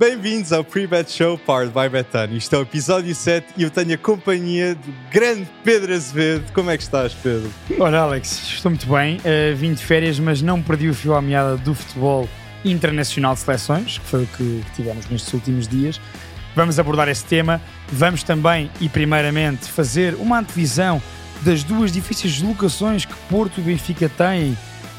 [0.00, 2.34] Bem-vindos ao Pre-Bet Show Powered by Betano.
[2.34, 6.50] Isto é o episódio 7 e eu tenho a companhia do grande Pedro Azevedo.
[6.54, 7.52] Como é que estás, Pedro?
[7.78, 9.18] Olha, Alex, estou muito bem.
[9.18, 12.26] Uh, vim de férias, mas não perdi o fio à meada do futebol
[12.64, 16.00] internacional de seleções, que foi o que tivemos nestes últimos dias.
[16.56, 17.60] Vamos abordar esse tema.
[17.92, 21.02] Vamos também e primeiramente fazer uma antevisão
[21.42, 24.56] das duas difíceis deslocações que Porto e Benfica têm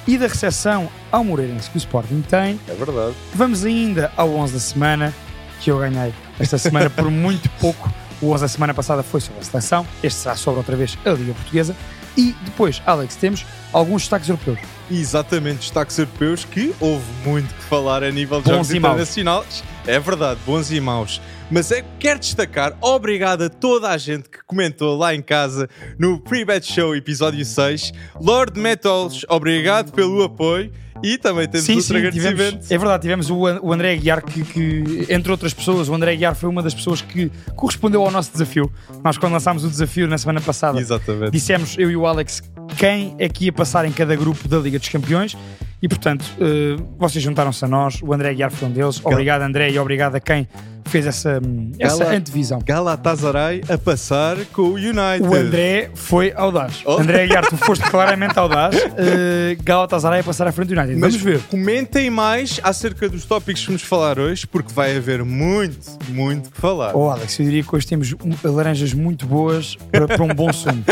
[0.07, 2.59] e da recepção ao Moreirense que o Sporting tem.
[2.67, 3.15] É verdade.
[3.33, 5.13] Vamos ainda ao 11 da semana,
[5.59, 7.91] que eu ganhei esta semana por muito pouco.
[8.21, 11.09] O 11 da semana passada foi sobre a seleção, este será sobre outra vez a
[11.11, 11.75] Liga Portuguesa.
[12.17, 14.59] E depois, Alex, temos alguns destaques europeus.
[14.89, 19.63] Exatamente, destaques europeus que houve muito que falar a nível de bons jogos internacionais.
[19.87, 21.21] É verdade, bons e maus.
[21.51, 25.67] Mas é, quero destacar, obrigado a toda a gente que comentou lá em casa
[25.99, 27.91] no Pre-Bet Show episódio 6.
[28.21, 30.71] Lord Metals, obrigado pelo apoio.
[31.03, 32.37] E também temos sim, outro sim, agradecimento.
[32.37, 36.13] Tivemos, é verdade, tivemos o, o André Aguiar, que, que, entre outras pessoas, o André
[36.13, 38.71] Aguiar foi uma das pessoas que correspondeu ao nosso desafio.
[39.03, 41.31] Nós, quando lançámos o desafio na semana passada, Exatamente.
[41.31, 42.43] dissemos, eu e o Alex,
[42.77, 45.35] quem é que ia passar em cada grupo da Liga dos Campeões.
[45.81, 49.03] E portanto, uh, vocês juntaram-se a nós, o André Aguiar foi um deles.
[49.03, 50.47] Obrigado, André, e obrigado a quem
[50.85, 51.41] fez essa,
[51.79, 52.59] essa Gala, antevisão.
[52.63, 55.23] Galatasaray a passar com o United.
[55.23, 56.81] O André foi audaz.
[56.85, 56.97] Oh.
[56.97, 58.75] André Aguiar, tu foste claramente audaz.
[58.75, 60.99] Uh, Galatasaray a passar à frente do United.
[60.99, 61.41] Mas Vamos ver.
[61.49, 66.59] Comentem mais acerca dos tópicos que vamos falar hoje, porque vai haver muito, muito que
[66.59, 66.95] falar.
[66.95, 70.83] Oh, Alex, eu diria que hoje temos laranjas muito boas para, para um bom sumo.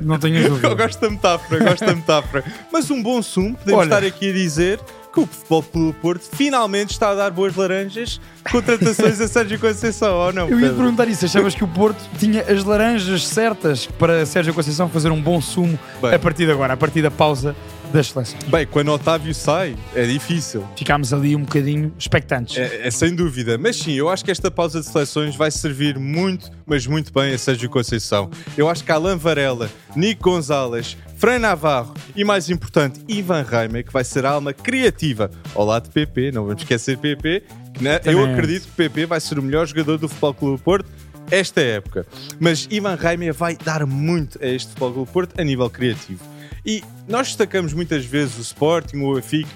[0.00, 0.68] Não tenho dúvida.
[0.68, 2.44] Eu gosto da metáfora, gosto da metáfora.
[2.72, 4.80] Mas um bom sumo, podemos Olha, estar aqui a dizer
[5.12, 8.20] que o Futebol Clube Porto finalmente está a dar boas laranjas
[8.50, 10.48] contratações a Sérgio Conceição, ou não?
[10.48, 14.88] Eu ia perguntar isso, achavas que o Porto tinha as laranjas certas para Sérgio Conceição
[14.88, 17.54] fazer um bom sumo Bem, a partir de agora, a partir da pausa
[17.92, 18.42] das seleções?
[18.44, 20.66] Bem, quando Otávio sai, é difícil.
[20.76, 22.56] Ficámos ali um bocadinho expectantes.
[22.56, 25.98] É, é, sem dúvida, mas sim, eu acho que esta pausa de seleções vai servir
[25.98, 28.30] muito, mas muito bem a Sérgio Conceição.
[28.56, 33.92] Eu acho que Alan Varela, Nico Gonzalez, Fran Navarro e, mais importante, Ivan Reimer, que
[33.92, 37.42] vai ser a alma criativa ao lado de PP, não vamos esquecer PP,
[37.80, 40.88] né, eu acredito que PP vai ser o melhor jogador do Futebol Clube Porto
[41.30, 42.06] esta época.
[42.38, 46.37] Mas Ivan Reimer vai dar muito a este Futebol Clube Porto a nível criativo.
[46.64, 48.98] E nós destacamos muitas vezes o Sporting,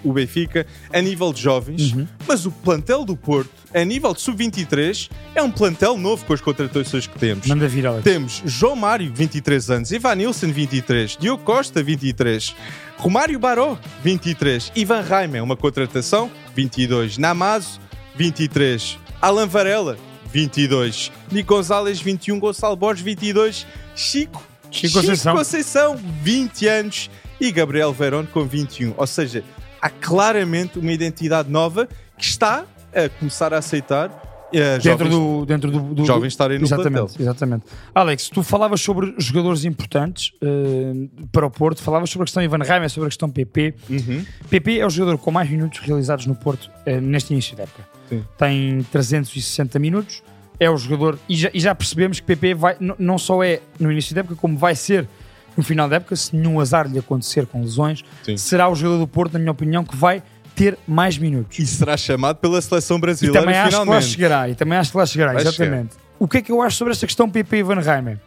[0.04, 2.06] o Benfica, a nível de jovens, uhum.
[2.26, 6.40] mas o plantel do Porto, a nível de sub-23, é um plantel novo com as
[6.40, 7.46] contratações que temos.
[7.46, 8.04] Manda vir, Alex.
[8.04, 12.54] Temos João Mário, 23 anos, Ivan Nilsson, 23, Diogo Costa, 23,
[12.96, 17.80] Romário Baró, 23, Ivan Reimer, uma contratação, 22, Namazo,
[18.14, 19.98] 23, Alan Varela,
[20.32, 25.36] 22, Nico Gonzalez, 21, Gonçalo Borges, 22, Chico, Chico Conceição.
[25.36, 27.10] Conceição, 20 anos,
[27.40, 28.94] e Gabriel Verón com 21.
[28.96, 29.44] Ou seja,
[29.80, 35.46] há claramente uma identidade nova que está a começar a aceitar uh, dentro, jovens, do,
[35.46, 37.16] dentro do, do jovens estarem no exatamente, plantel.
[37.20, 37.64] Exatamente.
[37.94, 42.62] Alex, tu falavas sobre jogadores importantes uh, para o Porto, falavas sobre a questão Ivan
[42.62, 43.74] Reimer, sobre a questão PP.
[43.90, 44.24] Uhum.
[44.48, 47.88] PP é o jogador com mais minutos realizados no Porto uh, neste início da época.
[48.08, 48.24] Sim.
[48.38, 50.22] Tem 360 minutos
[50.58, 53.90] é o jogador, e já, e já percebemos que PP vai, não só é no
[53.90, 55.08] início da época, como vai ser
[55.56, 58.36] no final da época, se nenhum azar lhe acontecer com lesões, Sim.
[58.36, 60.22] será o jogador do Porto, na minha opinião, que vai
[60.54, 61.58] ter mais minutos.
[61.58, 63.76] E será chamado pela seleção brasileira e também finalmente.
[63.76, 65.94] acho que lá chegará, e também acho que lá chegará, vai exatamente.
[65.94, 66.04] Chegar.
[66.18, 68.18] O que é que eu acho sobre esta questão PP e Van Reimer?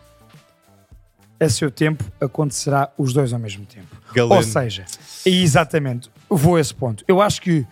[1.40, 3.88] A seu tempo acontecerá os dois ao mesmo tempo.
[4.14, 4.36] Galeno.
[4.36, 4.86] Ou seja,
[5.26, 7.04] exatamente, vou a esse ponto.
[7.08, 7.68] Eu acho que uh,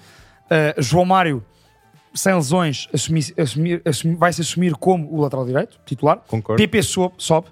[0.81, 1.43] João Mário
[2.13, 6.17] sem lesões, assumir, assumir, assumir, vai-se assumir como o lateral direito, titular.
[6.27, 6.61] Concordo.
[6.61, 7.47] PP sobe, sobe.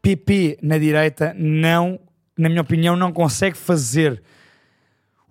[0.00, 2.00] PP na direita não,
[2.36, 4.22] na minha opinião, não consegue fazer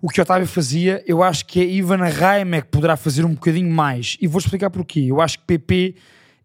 [0.00, 1.02] o que o Otávio fazia.
[1.06, 4.16] Eu acho que é Ivan Reimer que poderá fazer um bocadinho mais.
[4.20, 5.00] E vou explicar porquê.
[5.00, 5.94] Eu acho que PP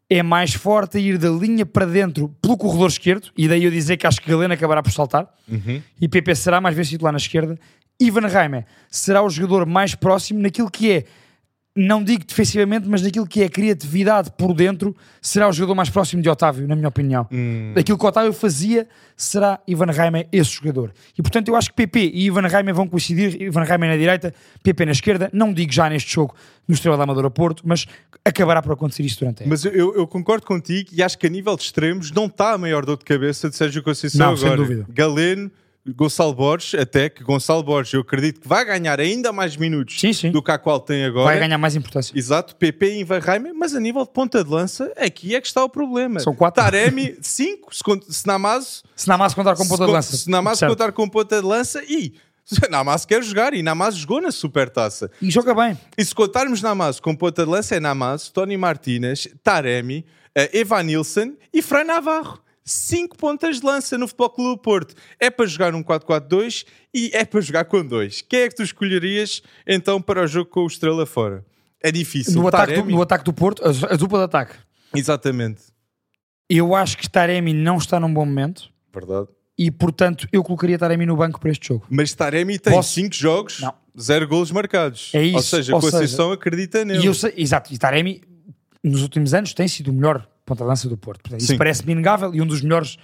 [0.10, 3.72] é mais forte a ir da linha para dentro pelo corredor esquerdo, e daí eu
[3.72, 5.82] dizer que acho que Galeno acabará por saltar, uhum.
[6.00, 7.60] e PP será mais vezes titular na esquerda.
[8.00, 11.04] Ivan Reimer será o jogador mais próximo naquilo que é
[11.78, 15.90] não digo defensivamente, mas naquilo que é a criatividade por dentro, será o jogador mais
[15.90, 17.28] próximo de Otávio, na minha opinião.
[17.32, 17.74] Hum.
[17.78, 20.92] Aquilo que Otávio fazia, será Ivan Reimer esse jogador.
[21.18, 24.34] E portanto eu acho que PP e Ivan Reimer vão coincidir, Ivan Reimer na direita,
[24.64, 26.36] PP na esquerda, não digo já neste jogo
[26.68, 27.86] no Estrela da Amadora Porto, mas
[28.26, 31.30] acabará por acontecer isso durante a Mas eu, eu, concordo contigo e acho que a
[31.30, 34.50] nível de extremos não está a maior dor de cabeça de Sérgio Conceição não, agora.
[34.50, 34.86] Sem dúvida.
[34.90, 35.52] Galeno
[35.96, 40.14] Gonçalo Borges, até que Gonçalo Borges, eu acredito que vai ganhar ainda mais minutos sim,
[40.14, 40.32] sim.
[40.32, 41.26] do que a qual tem agora.
[41.26, 42.18] Vai ganhar mais importância.
[42.18, 45.48] Exato, PP e Ivan Reimer, mas a nível de ponta de lança, aqui é que
[45.48, 46.20] está o problema.
[46.20, 46.64] São quatro.
[46.64, 48.84] Taremi, cinco, se Namazo...
[48.96, 50.18] Se Namazo contar com ponta de lança.
[50.18, 52.14] Se Namazo contar com ponta de lança e
[52.70, 55.12] Namaz quer jogar e Namaz jogou na Supertaça.
[55.22, 55.78] E joga bem.
[55.98, 60.06] E se contarmos Namaz com ponta de lança é Namaz, Tony Martínez, Taremi,
[60.38, 62.40] uh, Evan Nilsson e Fran Navarro.
[62.70, 64.94] Cinco pontas de lança no Futebol Clube do Porto.
[65.18, 68.22] É para jogar um 4-4-2 e é para jogar com dois.
[68.22, 71.46] Quem é que tu escolherias então para o jogo com o Estrela fora?
[71.82, 72.34] É difícil.
[72.34, 74.56] No ataque, do, no ataque do Porto, a, a dupla de ataque.
[74.94, 75.62] Exatamente.
[76.50, 78.70] Eu acho que Taremi não está num bom momento.
[78.94, 79.28] Verdade.
[79.58, 81.86] E, portanto, eu colocaria Taremi no banco para este jogo.
[81.90, 83.74] Mas Taremi tem 5 jogos, Não.
[83.98, 85.12] zero golos marcados.
[85.14, 87.02] É isso, Ou seja, ou Conceição acredita nele.
[87.02, 88.22] E eu sei, exato, e Taremi,
[88.84, 91.22] nos últimos anos, tem sido o melhor ponta-lança do Porto.
[91.22, 92.96] Portanto, isso parece-me inegável e um dos melhores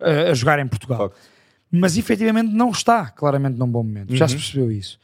[0.00, 1.12] uh, a jogar em Portugal.
[1.72, 4.14] Mas, efetivamente, não está claramente num bom momento.
[4.14, 4.40] Já se Uhum.
[4.40, 4.98] percebeu isso.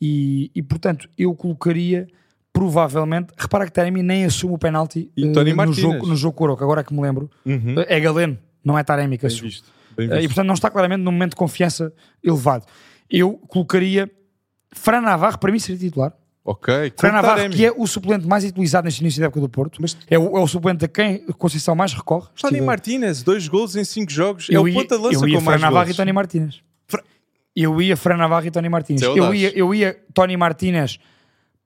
[0.00, 2.08] E, e, portanto, eu colocaria,
[2.52, 3.28] provavelmente...
[3.36, 5.76] Repara que Taremi nem assume o penalti uh, no, Martínez.
[5.80, 7.30] jogo, no jogo com o agora que me lembro.
[7.44, 7.74] Uhum.
[7.86, 9.50] É Galeno, não é Taremi que assume.
[9.98, 11.92] Uh, E portanto não está claramente num momento de confiança
[12.22, 12.64] elevado.
[13.10, 14.10] Eu colocaria
[14.72, 16.12] Fran Navarro, para mim seria titular.
[16.44, 16.92] Ok.
[16.98, 19.80] Fran Navarro, que é o suplente mais utilizado neste início da época do Porto.
[19.80, 22.26] Mas- é, o, é o suplente a quem a Conceição mais recorre.
[22.38, 24.48] Tony Estive- Martínez, dois golos em cinco jogos.
[24.50, 25.94] é eu o ia, ponta de lança eu ia com Fran mais Navarro golos.
[25.94, 26.60] e Tony Martínez.
[26.86, 27.02] Fra-
[27.56, 29.02] Eu ia Fran Navarro e Tony Martínez.
[29.02, 30.98] É Eu ia, eu ia Tony Martínez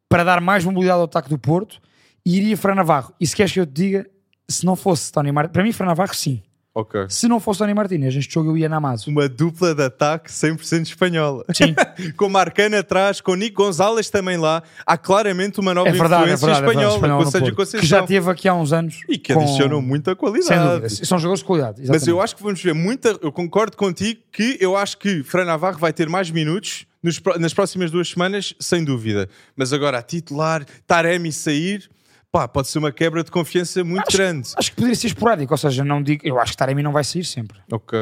[0.08, 1.80] para dar mais mobilidade ao ataque do Porto
[2.24, 3.12] e iria Fran Navarro.
[3.20, 4.06] E se queres que eu te diga,
[4.48, 6.40] se não fosse Tony Martínez, para mim Fran Navarro sim.
[6.80, 7.06] Ok.
[7.08, 9.10] Se não fosse Tony Martínez, este jogo eu ia na Maso.
[9.10, 11.44] Uma dupla de ataque 100% espanhola.
[11.52, 11.74] Sim.
[12.16, 14.62] com Marcano atrás, com Nico Gonzalez também lá.
[14.86, 16.66] Há claramente uma nova É verdade, é influência é verdade.
[16.70, 17.80] espanhola, Espanhol com no o Sérgio Porto, Conceição.
[17.80, 19.00] que já teve aqui há uns anos.
[19.08, 21.04] E que com- adicionam muita qualidade.
[21.04, 21.78] São jogadores de qualidade.
[21.80, 22.24] Mas eu exatamente.
[22.24, 23.18] acho que vamos ver muita.
[23.20, 27.54] Eu concordo contigo que eu acho que Fran Navarro vai ter mais minutos nos nas
[27.54, 29.28] próximas duas semanas, sem dúvida.
[29.56, 31.88] Mas agora a titular, Taremi sair,
[32.30, 34.50] pá, pode ser uma quebra de confiança muito grande.
[34.56, 37.04] Acho que poderia ser esporádico, ou seja, não digo, eu acho que Taremi não vai
[37.04, 37.58] sair sempre.
[37.70, 37.98] Ok.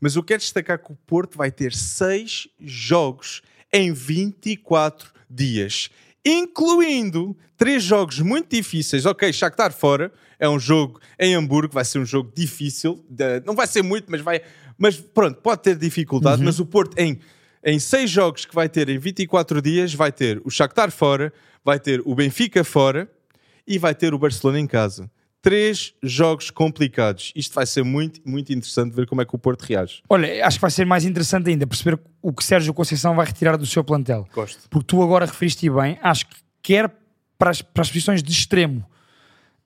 [0.00, 3.42] Mas eu quero destacar que o Porto vai ter seis jogos
[3.72, 5.90] em 24 dias,
[6.24, 9.06] incluindo três jogos muito difíceis.
[9.06, 13.04] Ok, Shakhtar fora, é um jogo em Hamburgo, vai ser um jogo difícil.
[13.44, 14.40] não vai ser muito, mas vai.
[14.78, 16.42] Mas pronto, pode ter dificuldade.
[16.42, 17.20] Mas o Porto, em,
[17.62, 21.30] em seis jogos que vai ter em 24 dias, vai ter o Shakhtar fora,
[21.62, 23.08] vai ter o Benfica fora
[23.66, 25.10] e vai ter o Barcelona em casa.
[25.42, 27.32] Três jogos complicados.
[27.34, 30.02] Isto vai ser muito, muito interessante ver como é que o Porto reage.
[30.08, 33.56] Olha, acho que vai ser mais interessante ainda perceber o que Sérgio Conceição vai retirar
[33.56, 34.28] do seu plantel.
[34.34, 34.68] Gosto.
[34.68, 36.94] Porque tu agora referiste bem, acho que quer
[37.38, 38.84] para as, para as posições de extremo,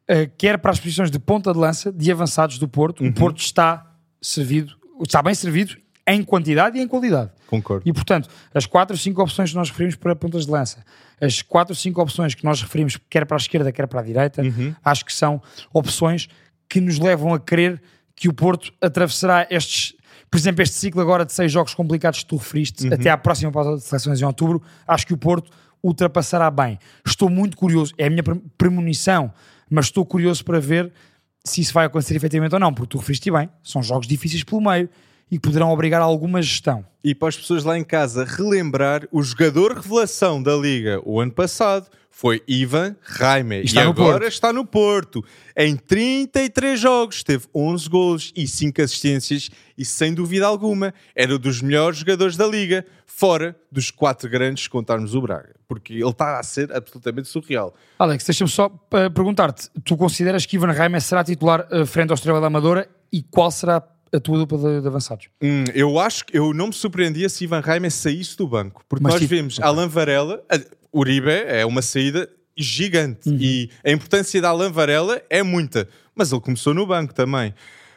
[0.06, 3.08] eh, quer para as posições de ponta de lança, de avançados do Porto, Uhum.
[3.08, 5.76] o Porto está servido, está bem servido
[6.06, 7.31] em quantidade e em qualidade.
[7.47, 7.83] Concordo.
[7.89, 10.85] E portanto, as 4 ou 5 opções que nós referimos para pontas de lança,
[11.21, 14.03] as 4 ou 5 opções que nós referimos quer para a esquerda, quer para a
[14.03, 14.43] direita,
[14.85, 15.41] acho que são
[15.73, 16.29] opções
[16.69, 17.81] que nos levam a crer
[18.17, 19.95] que o Porto atravessará estes,
[20.31, 23.51] por exemplo, este ciclo agora de 6 jogos complicados que tu referiste, até à próxima
[23.51, 25.51] pausa de seleções em outubro, acho que o Porto
[25.83, 26.79] ultrapassará bem.
[27.06, 29.33] Estou muito curioso, é a minha pre- premonição,
[29.71, 30.93] mas estou curioso para ver
[31.45, 34.61] se isso vai acontecer efetivamente ou não, porque tu referiste bem, são jogos difíceis pelo
[34.62, 34.89] meio
[35.31, 36.85] e que poderão obrigar a alguma gestão.
[37.03, 41.32] E para as pessoas lá em casa relembrar, o jogador revelação da Liga o ano
[41.32, 43.65] passado foi Ivan Raime.
[43.65, 44.29] está e agora Porto.
[44.29, 45.25] está no Porto.
[45.56, 51.38] Em 33 jogos, teve 11 golos e 5 assistências e, sem dúvida alguma, era um
[51.38, 55.56] dos melhores jogadores da Liga, fora dos quatro grandes, se contarmos o Braga.
[55.67, 57.75] Porque ele está a ser absolutamente surreal.
[57.99, 62.15] Alex, deixa-me só uh, perguntar-te: tu consideras que Ivan Reimer será titular uh, frente ao
[62.15, 63.81] Estrela da Amadora e qual será a
[64.21, 65.29] tua dupla de, de avançados?
[65.43, 69.03] Hum, eu acho que eu não me surpreendia se Ivan Raime saísse do banco, porque
[69.03, 70.61] Mas nós tipo- vemos Alan Varela, a-
[70.93, 73.39] Uribe é uma saída gigante Uhum.
[73.41, 77.53] e a importância da Alan Varela é muita, mas ele começou no banco também.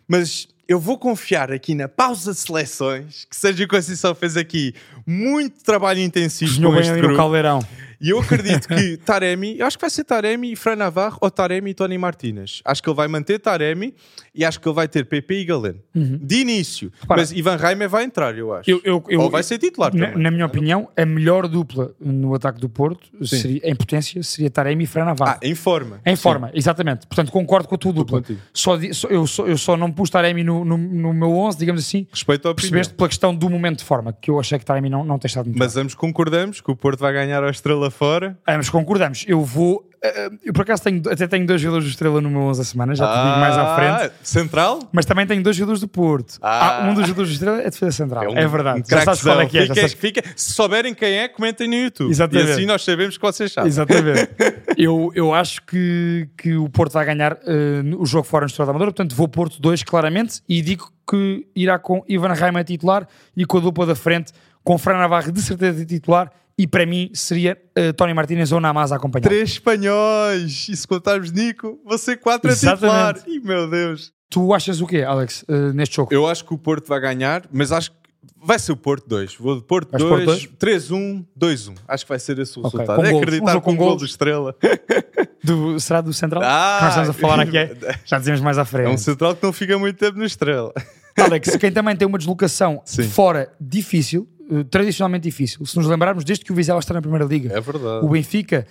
[0.08, 4.74] Mas eu vou confiar aqui na pausa de seleções que Sérgio Conceição fez aqui
[5.06, 7.16] muito trabalho intensivo Cozinhou com este grupo.
[7.16, 7.60] caldeirão.
[8.00, 11.32] E eu acredito que Taremi, eu acho que vai ser Taremi e Fran Navarro ou
[11.32, 12.62] Taremi e Tony Martínez.
[12.64, 13.94] Acho que ele vai manter Taremi
[14.36, 15.80] e acho que ele vai ter PP e Galeno.
[15.96, 16.92] De início.
[17.02, 17.22] Repara.
[17.22, 18.70] Mas Ivan Reimer vai entrar, eu acho.
[18.70, 20.24] Eu- eu- eu- ou vai ser titular Na, também.
[20.24, 24.84] na minha opinião, a melhor dupla no ataque do Porto, seria, em potência, seria Taremi
[24.84, 25.40] e Fran Navarro.
[25.42, 26.00] Ah, em forma.
[26.06, 26.22] Em Sim.
[26.22, 27.08] forma, exatamente.
[27.08, 28.24] Portanto, concordo com a tua dupla.
[28.54, 31.82] Só, só- eu, só, eu só não pus Taremi no, no, no meu 11, digamos
[31.82, 32.56] assim, Respeito opinião.
[32.56, 35.28] percebeste pela questão do momento de forma, que eu achei que Taremi não, não tem
[35.28, 38.38] estado muito Mas ambos concordamos que o Porto vai ganhar a estrela fora.
[38.48, 39.24] Ambos concordamos.
[39.28, 39.88] Eu vou.
[40.04, 42.64] eh, eu por acaso tenho, até tenho dois jogadores do Estrela no meu 11 a
[42.64, 44.04] semana, já te digo mais à frente.
[44.06, 44.80] Ah, Central?
[44.92, 46.38] Mas também tenho dois jogadores do Porto.
[46.42, 46.84] Ah.
[46.86, 48.24] Ah, um dos jogadores do Estrela é defesa central.
[48.26, 48.82] É, um- verdade.
[48.82, 49.62] um já sabes qual é que é.
[49.64, 49.94] Fica- sabes...
[49.94, 52.10] fica- se souberem quem é, comentem no YouTube.
[52.12, 52.50] Exatamente.
[52.50, 53.68] E assim nós sabemos que vocês sabem.
[53.70, 54.30] Exatamente.
[54.78, 58.68] eu, eu acho que, que o Porto vai ganhar eh, o jogo fora no Estrela
[58.68, 63.08] da Amadora, portanto vou Porto 2 claramente e digo que irá com Ivan Raima titular
[63.36, 64.32] e com a dupla da frente
[64.64, 68.92] com Fran Navarro de certeza titular e para mim seria uh, Tony Martinez ou Namaz
[68.92, 69.24] a acompanhar.
[69.24, 70.68] Três espanhóis!
[70.70, 73.16] E se contarmos Nico, você quatro a titular.
[73.28, 74.12] Ih, meu Deus!
[74.30, 76.14] Tu achas o quê, Alex, uh, neste jogo?
[76.14, 77.98] Eu acho que o Porto vai ganhar, mas acho que
[78.42, 79.36] vai ser o Porto 2.
[79.36, 81.76] Vou de Porto 2, 3-1, 2-1.
[81.88, 82.80] Acho que vai ser esse o okay.
[82.80, 82.98] resultado.
[82.98, 83.24] Com é golos.
[83.24, 84.56] acreditar um com o gol do Estrela.
[85.44, 86.44] Do, será do Central?
[86.44, 88.88] Ah, que nós estamos a falar aqui, é, já dizemos mais à frente.
[88.88, 90.74] É um Central que não fica muito tempo no Estrela.
[91.18, 93.04] Alex, quem também tem uma deslocação Sim.
[93.04, 97.26] fora difícil, uh, tradicionalmente difícil, se nos lembrarmos desde que o Vizela está na Primeira
[97.26, 98.06] Liga, É verdade.
[98.06, 98.66] o Benfica,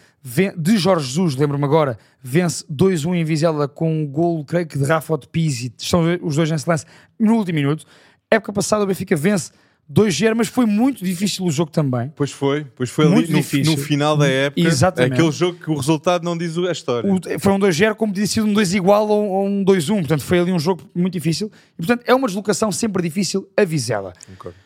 [0.56, 4.84] de Jorge Jesus, lembro-me agora, vence 2-1 em Vizela com um gol, creio que de
[4.84, 6.84] Rafa ou de Pizzi, estão os dois em lance
[7.18, 7.84] no último minuto.
[8.30, 9.52] Época passada o Benfica vence
[9.92, 12.12] 2-0, mas foi muito difícil o jogo também.
[12.16, 13.70] Pois foi, pois foi ali Muito no, difícil.
[13.72, 14.60] no final da época.
[14.66, 15.12] Exatamente.
[15.12, 17.08] Aquele jogo que o resultado não diz a história.
[17.08, 20.24] O- foi um 2-0 como teria sido um 2 igual ou, ou um 2-1, portanto
[20.24, 24.12] foi ali um jogo muito difícil e portanto é uma deslocação sempre difícil a Vizela.
[24.26, 24.58] Concordo.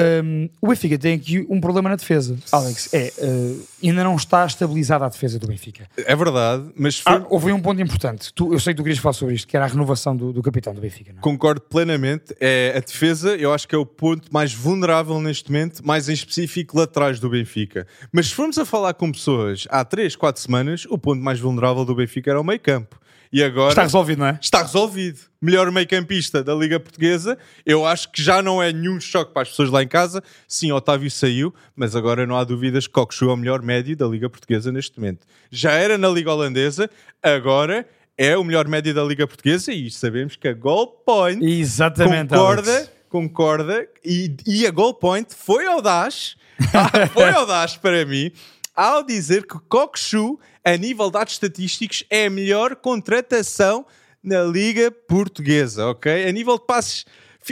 [0.00, 4.44] Um, o Benfica tem aqui um problema na defesa, Alex, é, uh, ainda não está
[4.44, 5.86] estabilizada a defesa do Benfica.
[5.96, 8.98] É verdade, mas foi- Ah, houve um ponto importante, tu, eu sei que tu querias
[8.98, 11.22] falar sobre isto, que era a renovação do, do capitão do Benfica, não é?
[11.22, 12.34] concordo plenamente.
[12.40, 16.12] É a defesa, eu acho que é o ponto mais vulnerável neste momento, mais em
[16.12, 17.86] específico laterais do Benfica.
[18.10, 21.84] Mas se formos a falar com pessoas há 3, 4 semanas, o ponto mais vulnerável
[21.84, 22.98] do Benfica era o meio campo.
[23.34, 24.38] E agora Está resolvido, não é?
[24.40, 25.18] está resolvido.
[25.42, 27.36] Melhor meio-campista da Liga Portuguesa.
[27.66, 30.22] Eu acho que já não é nenhum choque para as pessoas lá em casa.
[30.46, 34.06] Sim, Otávio saiu, mas agora não há dúvidas que Cockchu é o melhor médio da
[34.06, 35.26] Liga Portuguesa neste momento.
[35.50, 36.88] Já era na Liga Holandesa,
[37.20, 37.84] agora
[38.16, 42.72] é o melhor médio da Liga Portuguesa e sabemos que a Goal Point Exatamente, concorda,
[42.72, 42.90] Alex.
[43.08, 46.36] concorda e, e a Goal Point foi audaz,
[46.72, 48.30] ah, foi audaz para mim,
[48.74, 53.86] ao dizer que Cockchu, a nível de dados estatísticos, é a melhor contratação
[54.22, 56.26] na Liga Portuguesa, ok?
[56.26, 57.04] A nível de passes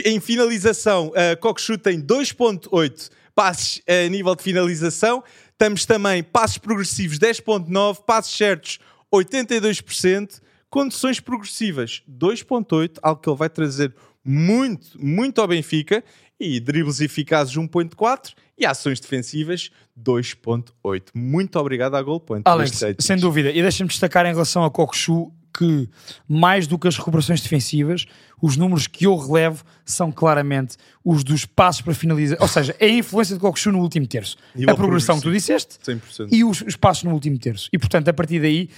[0.03, 5.23] em finalização, a Cockchu tem 2.8 passes a nível de finalização,
[5.57, 8.79] temos também passes progressivos 10.9, passes certos
[9.13, 13.93] 82%, condições progressivas 2.8, algo que ele vai trazer
[14.25, 16.03] muito, muito ao Benfica,
[16.43, 21.09] e dribles eficazes 1.4 e ações defensivas 2.8.
[21.13, 22.43] Muito obrigado à Goal Point.
[22.45, 23.49] Alex, sem dúvida.
[23.49, 25.89] E deixa-me destacar em relação a Kokshu que,
[26.27, 28.05] mais do que as recuperações defensivas,
[28.41, 32.37] os números que eu relevo são claramente os dos passos para finalizar.
[32.41, 34.35] Ou seja, é a influência de Kokshu no último terço.
[34.55, 36.27] Nível a progressão que tu disseste 100%.
[36.31, 37.69] e os, os passos no último terço.
[37.71, 38.69] E, portanto, a partir daí,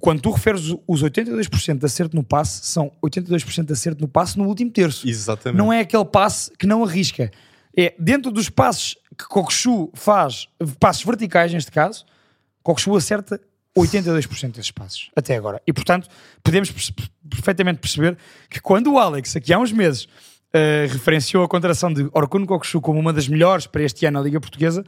[0.00, 4.38] quando tu referes os 82% de acerto no passe, são 82% de acerto no passe
[4.38, 5.08] no último terço.
[5.08, 5.58] Exatamente.
[5.58, 7.30] Não é aquele passe que não arrisca.
[7.76, 12.04] É dentro dos passos que Kokshu faz, passos verticais neste caso,
[12.62, 13.40] Kokshu acerta
[13.80, 15.60] 82% desses passos até agora.
[15.66, 16.08] E portanto,
[16.42, 16.70] podemos
[17.28, 18.16] perfeitamente perceber
[18.48, 20.08] que quando o Alex, aqui há uns meses,
[20.52, 24.24] eh, referenciou a contratação de Orkun Kokshu como uma das melhores para este ano na
[24.24, 24.84] Liga Portuguesa,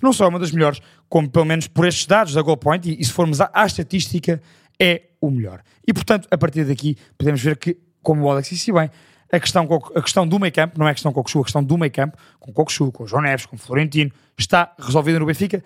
[0.00, 2.90] não só é uma das melhores, como pelo menos por estes dados da Goal Point,
[2.90, 4.40] e, e se formos à, à estatística,
[4.80, 5.62] é o melhor.
[5.86, 8.90] E portanto, a partir daqui, podemos ver que, como o Alex disse bem,
[9.32, 11.78] a questão, a questão do meio campo, não é a questão Coxu, a questão do
[11.78, 15.64] meio campo, com Coxu, com o João Neves, com o Florentino, está resolvida no Benfica,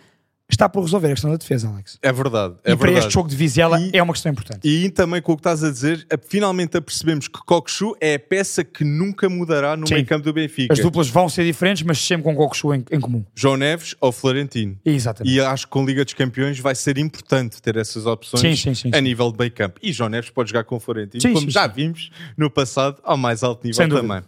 [0.49, 1.99] está por resolver a questão da defesa, Alex.
[2.00, 2.55] É verdade.
[2.65, 3.07] É e para verdade.
[3.07, 4.61] este jogo de Vizela E- é uma questão importante.
[4.67, 8.62] E também com o que estás a dizer, finalmente apercebemos que Cockchu é a peça
[8.62, 9.95] que nunca mudará no Sim.
[9.95, 10.73] meio campo do Benfica.
[10.73, 13.25] As duplas vão ser diferentes, mas sempre com Coxu em, em comum.
[13.35, 14.79] João Neves ou Florentino.
[14.85, 15.35] Exatamente.
[15.35, 18.75] E acho que com Liga dos Campeões vai ser importante ter essas opções Sim, sim,
[18.75, 19.81] sim, a nível de meio campo.
[19.83, 23.43] E João Neves pode jogar com Florentino, Sim, como já vimos no passado, ao mais
[23.43, 24.23] alto nível também.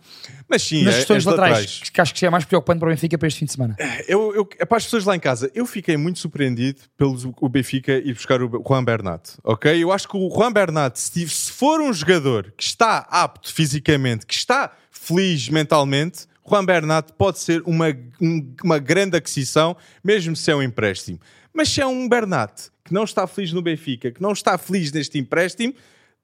[0.50, 1.90] Mas sim, Nas é, questões as laterais, laterais.
[1.90, 3.76] que acho que é mais preocupante para o Benfica para este fim de semana.
[4.08, 7.48] Eu, eu, é para as pessoas lá em casa, eu fiquei muito surpreendido pelo o
[7.48, 9.82] Benfica ir buscar o Juan Bernat, ok?
[9.82, 14.34] Eu acho que o Juan Bernat, se, for um jogador que está apto fisicamente, que
[14.34, 17.88] está feliz mentalmente, Juan Bernat pode ser uma,
[18.20, 21.18] um- uma grande aquisição, mesmo se é um empréstimo.
[21.52, 24.90] Mas se é um Bernat que não está feliz no Benfica, que não está feliz
[24.92, 25.74] neste empréstimo,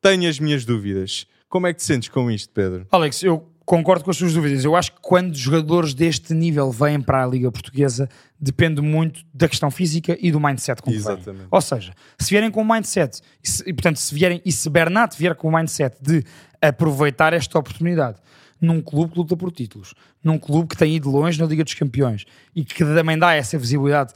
[0.00, 1.26] tenho as minhas dúvidas.
[1.48, 2.86] Como é que te sentes com isto, Pedro?
[2.90, 4.64] Alex, eu concordo com as suas dúvidas.
[4.64, 9.48] Eu acho que quando jogadores deste nível vêm para a Liga Portuguesa, depende muito da
[9.48, 11.12] questão física e do mindset com que vêm.
[11.14, 11.46] Exatamente.
[11.50, 14.68] Ou seja, se vierem com o mindset, e, se- e, portanto, se vierem, e se
[14.68, 16.22] Bernat vier com o mindset de
[16.60, 18.18] aproveitar esta oportunidade
[18.60, 21.74] num clube que luta por títulos, num clube que tem ido longe na Liga dos
[21.74, 24.12] Campeões e que também dá essa visibilidade,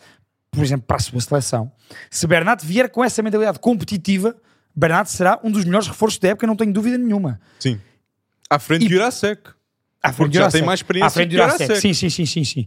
[0.50, 1.70] por exemplo, para a sua seleção,
[2.10, 4.34] se Bernat vier com essa mentalidade competitiva,
[4.74, 7.38] Bernat será um dos melhores reforços da época, não tenho dúvida nenhuma.
[7.58, 7.78] Sim.
[8.50, 9.50] À frente E- de Jurasek.
[10.02, 11.76] À frente Porque de já tem mais experiência À frente de Jurasek.
[11.80, 12.66] Sim, sim, sim, sim, sim.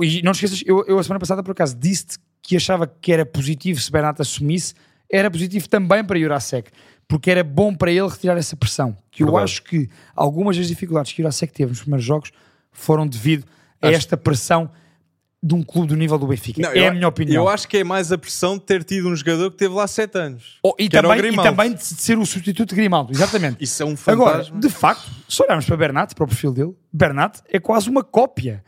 [0.00, 3.26] E não esqueças, eu, eu a semana passada, por acaso, disse que achava que era
[3.26, 4.74] positivo se Bernat assumisse,
[5.10, 6.70] era positivo também para Jurasek,
[7.08, 8.96] porque era bom para ele retirar essa pressão.
[9.10, 9.44] Que eu Verdade.
[9.44, 12.30] acho que algumas das dificuldades que Jurasek teve nos primeiros jogos
[12.70, 13.44] foram devido
[13.82, 14.70] a Acho- esta pressão
[15.40, 16.60] de um clube do nível do Benfica.
[16.60, 17.44] Não, é eu, a minha opinião.
[17.44, 19.86] Eu acho que é mais a pressão de ter tido um jogador que teve lá
[19.86, 20.58] 7 anos.
[20.62, 23.56] Oh, e, também, e também de ser o substituto de Grimaldo, exatamente.
[23.62, 24.58] Isso é um Agora, fantasma.
[24.60, 28.64] de facto, se olharmos para Bernat, para o perfil dele, Bernat é quase uma cópia.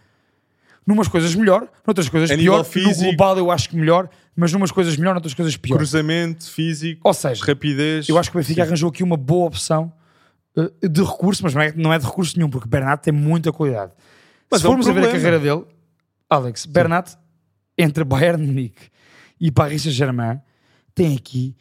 [0.87, 2.65] Numas coisas melhor, noutras coisas A pior.
[2.65, 3.01] físico.
[3.01, 5.77] No global eu acho que melhor, mas numas coisas melhor, noutras coisas pior.
[5.77, 8.09] Cruzamento, físico, Ou seja, rapidez.
[8.09, 9.93] eu acho que o Benfica arranjou aqui uma boa opção
[10.57, 13.53] eh, de recurso, mas não é, não é de recurso nenhum, porque Bernat tem muita
[13.53, 13.93] qualidade.
[14.51, 15.65] Mas Se é um formos a ver a carreira dele,
[16.31, 17.17] Alex, Bernat,
[17.77, 18.89] entre Bayern Munique
[19.41, 20.39] e Paris Saint-Germain,
[20.95, 21.57] tem aqui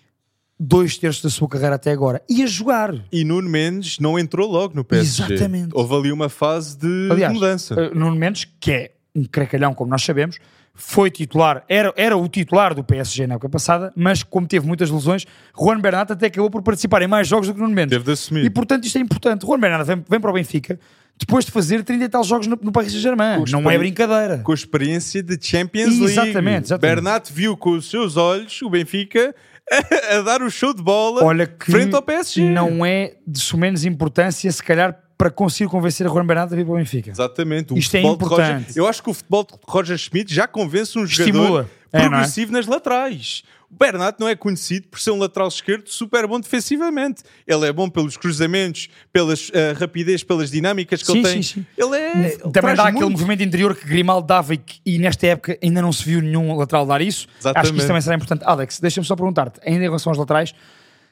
[0.60, 2.22] dois terços da sua carreira até agora.
[2.30, 2.94] E a jogar.
[3.12, 5.34] E Nuno Mendes não entrou logo no PSG.
[5.34, 5.70] Exatamente.
[5.74, 7.74] Houve ali uma fase de Aliás, mudança.
[7.80, 10.38] eh, Nuno Mendes, que é um cracalhão, como nós sabemos,
[10.74, 14.90] foi titular, era, era o titular do PSG na época passada, mas como teve muitas
[14.90, 15.26] lesões,
[15.60, 17.92] Juan Bernat até acabou por participar em mais jogos do que Nuno Mendes.
[17.92, 18.46] Teve de assumir.
[18.46, 19.46] E portanto isto é importante.
[19.46, 20.80] Juan Bernat vem, vem para o Benfica
[21.20, 23.44] depois de fazer 30 e tal jogos no, no Paris Saint-Germain.
[23.52, 24.40] Não é brincadeira.
[24.40, 26.06] Com a experiência de Champions League.
[26.14, 26.96] Exatamente, exatamente.
[26.96, 29.36] Bernat viu com os seus olhos o Benfica
[30.18, 32.42] a, dar o show de bola Olha que frente ao PSG.
[32.50, 36.66] não é de sumenos importância, se calhar, para conseguir convencer a Juan Bernat a vir
[36.66, 37.12] para o Benfica.
[37.12, 37.74] Exatamente.
[37.74, 38.78] O Isto é futebol de Roger- importante.
[38.78, 41.70] eu acho que o futebol de Roger Schmidt já convence um jogador Estimula.
[41.92, 42.10] É, não é?
[42.10, 43.44] progressivo nas laterais.
[43.72, 47.22] O Bernat não é conhecido por ser um lateral esquerdo super bom defensivamente.
[47.46, 49.34] Ele é bom pelos cruzamentos, pela
[49.80, 51.42] rapidez, pelas dinâmicas que Sim, ele tem.
[51.44, 51.66] sim, sim.
[51.78, 52.18] Ele é.
[52.44, 53.12] ele Também dá aquele muito.
[53.12, 56.56] movimento interior que Grimaldo dava e, que- e nesta época ainda não se viu nenhum
[56.58, 57.28] lateral dar isso.
[57.28, 57.78] Acho que Exatamente.
[57.78, 58.44] isso também será importante.
[58.44, 60.54] Alex, deixa-me só perguntar-te, ainda em relação aos laterais,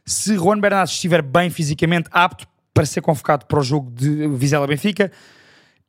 [0.04, 5.12] se Juan Bernat estiver bem fisicamente, apto para ser convocado para o jogo de Vizela-Benfica,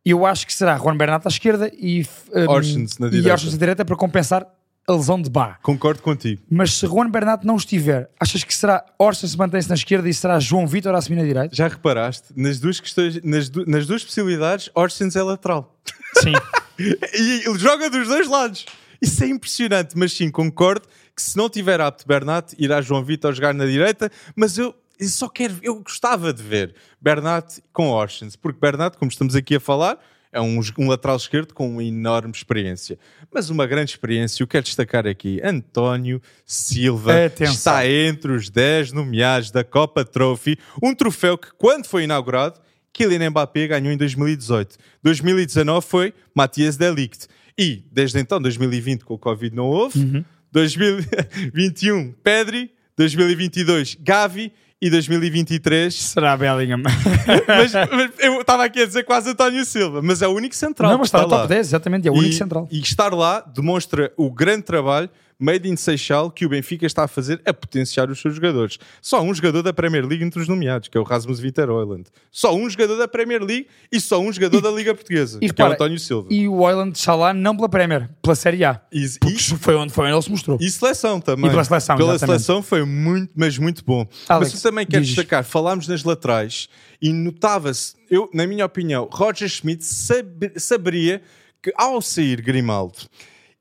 [0.05, 3.33] eu acho que será Juan Bernat à esquerda e, um, Orsens na e direita.
[3.33, 4.47] Orsens à direita para compensar
[4.89, 5.59] a lesão de Bá.
[5.63, 6.43] Concordo contigo.
[6.51, 10.41] Mas se Juan Bernat não estiver, achas que será Orsens mantém-se na esquerda e será
[10.41, 11.55] João Vitor a assumir na direita?
[11.55, 15.77] Já reparaste, nas duas, questões, nas, du- nas duas possibilidades, Orsens é lateral.
[16.23, 16.33] Sim.
[16.81, 18.65] E ele joga dos dois lados.
[19.03, 23.35] Isso é impressionante, mas sim, concordo que se não tiver apto Bernat, irá João Vitor
[23.35, 28.37] jogar na direita, mas eu, eu só quero, eu gostava de ver Bernat com Orsens,
[28.37, 29.99] porque Bernat, como estamos aqui a falar,
[30.33, 32.99] é um, um lateral esquerdo com uma enorme experiência.
[33.33, 37.55] Mas uma grande experiência, eu quero destacar aqui, António Silva Atenção.
[37.55, 42.61] está entre os 10 nomeados da Copa Trophy, um troféu que quando foi inaugurado,
[42.93, 44.77] Kylian Mbappé ganhou em 2018.
[45.03, 47.29] 2019 foi Matias Delict.
[47.57, 50.25] E, desde então, 2020 com o Covid não houve.
[50.53, 52.71] 2021, Pedri.
[52.97, 54.53] 2022, Gavi.
[54.81, 55.93] E 2023...
[55.93, 56.81] Será Bellingham.
[57.49, 60.01] mas, mas eu estava aqui a dizer quase António Silva.
[60.03, 61.39] Mas é o único central não, mas que está no lá.
[61.39, 62.69] top 10, exatamente, é o único E- central.
[62.71, 67.09] E estar lá demonstra o grande trabalho made in Seixal que o Benfica está a
[67.09, 68.79] fazer a potenciar os seus jogadores.
[69.01, 72.05] Só um jogador da Premier League entre os nomeados, que é o Rasmus Vitor Oyland.
[72.31, 75.47] Só um jogador da Premier League e só um jogador da Liga Portuguesa, e que
[75.47, 76.29] é repara, o António Silva.
[76.31, 78.81] E o Oiland está lá não pela Premier, pela Série A.
[78.93, 80.59] E, Porque e- foi onde, foi onde ele se mostrou.
[80.61, 81.47] e seleção também.
[81.47, 82.43] E pela seleção, Pela exatamente.
[82.45, 84.07] seleção foi muito, mas muito bom.
[84.29, 85.15] Alex, mas eu também quero diz.
[85.15, 86.69] destacar, falámos nas laterais
[87.01, 91.23] e notava-se, eu, na minha opinião, Roger Schmidt sab- saberia
[91.63, 92.99] que ao sair Grimaldo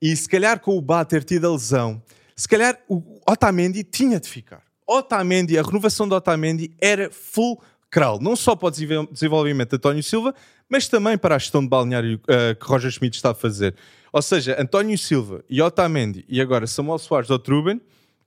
[0.01, 2.01] e se calhar com o Bá ter tido a lesão,
[2.35, 4.61] se calhar o Otamendi tinha de ficar.
[4.87, 9.75] Otamendi, a renovação do Otamendi era full crawl, não só para o desenvol- desenvolvimento de
[9.77, 10.33] António Silva,
[10.69, 13.75] mas também para a gestão de balneário eh, que Roger Schmidt está a fazer.
[14.13, 17.81] Ou seja, António Silva e Otamendi e agora Samuel Soares ou Truben,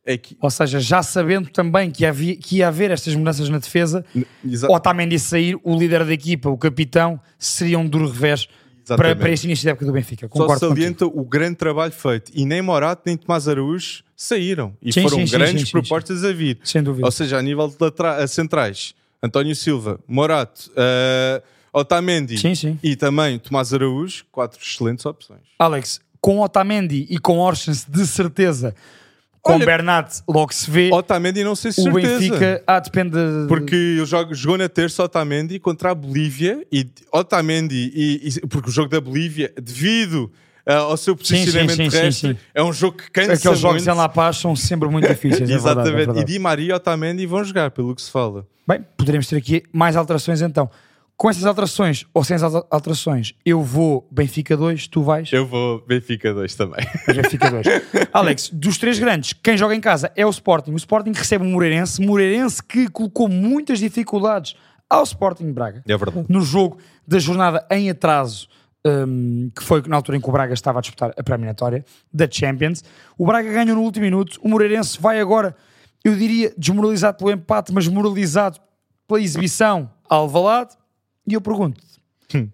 [0.05, 3.59] é que Ou seja, já sabendo também que, havia, que ia haver estas mudanças na
[3.59, 4.05] defesa,
[4.45, 8.49] Exa- Otamendi sair, o líder da equipa, o capitão, seria um duro revés
[8.97, 10.27] para, para este início da época do Benfica.
[10.27, 10.75] Só Concordo contigo.
[10.75, 12.33] salienta o grande trabalho feito.
[12.35, 14.77] E nem Morato nem Tomás Araújo saíram.
[14.83, 16.59] E Sim, foram sim, grandes sim, propostas a vir.
[16.65, 17.07] Sem dúvida.
[17.07, 22.37] Ou seja, a nível de centrais, António Silva, Morato, eh, Otamendi
[22.83, 25.41] e também Tomás Araújo, quatro excelentes opções.
[25.59, 28.75] Alex, com Otamendi e com Orsens, de certeza,
[29.43, 32.19] com Olha- Bernat, logo se vê, Otamendi não sei se o certeza.
[32.19, 36.87] Benfica, ah, depende de- Porque ele joga, jogou na terça Otamendi contra a Bolívia e
[37.13, 40.31] Otamendi, e, e- porque o jogo da Bolívia, devido
[40.67, 42.39] ah, ao seu posicionamento sim, sim, terrestre, sim.
[42.55, 43.95] é um jogo que cansa Aqueles jogos muito.
[43.95, 45.49] em La Paz são sempre muito difíceis.
[45.49, 45.97] é verdade, é Exatamente.
[45.97, 46.21] verdade.
[46.21, 48.47] e Di Maria e Otamendi vão jogar, pelo que se fala.
[48.69, 50.71] Bem, poderemos ter aqui mais alterações então.
[51.21, 55.45] Com essas alterações ou sem as al- alterações, eu vou Benfica 2, tu vais Eu
[55.47, 56.83] vou Benfica 2 também.
[57.07, 57.67] Benfica 2.
[58.11, 60.73] Alex, dos três grandes, quem joga em casa é o Sporting.
[60.73, 64.55] O Sporting recebe o Moreirense, Moreirense que colocou muitas dificuldades
[64.89, 65.83] ao Sporting Braga.
[65.87, 66.25] É verdade.
[66.27, 68.49] No jogo da jornada em atraso,
[68.87, 72.27] hum, que foi na altura em que o Braga estava a disputar a pré-eliminatória da
[72.31, 72.83] Champions.
[73.19, 75.55] O Braga ganhou no último minuto, o Moreirense vai agora,
[76.03, 78.59] eu diria, desmoralizado pelo empate, mas moralizado
[79.07, 80.80] pela exibição Alvalade.
[81.31, 82.01] E eu pergunto-te,
[82.37, 82.49] Hum.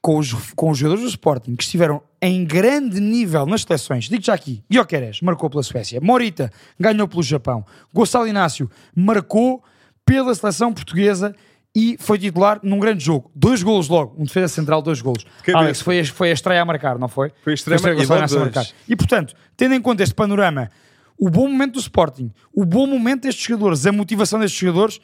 [0.00, 4.22] com os, com os jogadores do Sporting que estiveram em grande nível nas seleções, digo
[4.24, 9.62] já aqui, Gyökeres marcou pela Suécia, Morita ganhou pelo Japão, Gonçalo Inácio marcou
[10.04, 11.34] pela seleção portuguesa
[11.74, 13.30] e foi titular num grande jogo.
[13.34, 15.24] Dois golos logo, um defesa central, dois golos.
[15.42, 15.58] cabeça.
[15.58, 17.32] Alex, foi, a- foi a estreia a marcar, não foi?
[17.42, 18.66] Foi a estreia Foi a e Inácio a marcar.
[18.88, 20.70] E portanto, tendo em conta este panorama,
[21.18, 25.00] o bom momento do Sporting, o bom momento destes jogadores, a motivação destes jogadores,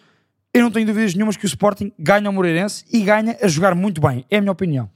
[0.54, 3.74] eu não tenho dúvidas nenhumas que o Sporting ganha o Moreirense e ganha a jogar
[3.74, 4.24] muito bem.
[4.30, 4.90] É a minha opinião.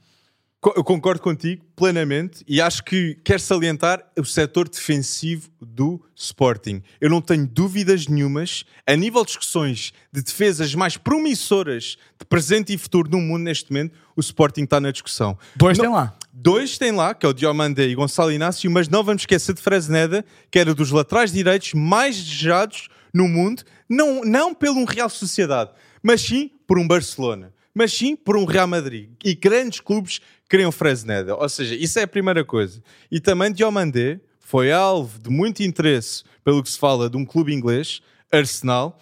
[0.75, 6.81] Eu concordo contigo plenamente e acho que quer salientar o setor defensivo do Sporting.
[6.99, 12.73] Eu não tenho dúvidas nenhumas, a nível de discussões de defesas mais promissoras de presente
[12.73, 15.37] e futuro no mundo neste momento, o Sporting está na discussão.
[15.55, 16.17] Dois Não- tem lá.
[16.33, 19.61] Dois tem lá, que é o Diomandé e Gonçalo Inácio, mas não vamos esquecer de
[19.61, 25.09] Fresneda, que era dos laterais direitos mais desejados no mundo, não, não pelo um Real
[25.09, 25.71] Sociedade,
[26.01, 29.09] mas sim por um Barcelona, mas sim por um Real Madrid.
[29.23, 30.19] E grandes clubes
[30.49, 31.35] queriam Fresneda.
[31.35, 32.81] Ou seja, isso é a primeira coisa.
[33.11, 37.53] E também Diomandé foi alvo de muito interesse, pelo que se fala, de um clube
[37.53, 38.97] inglês, Arsenal.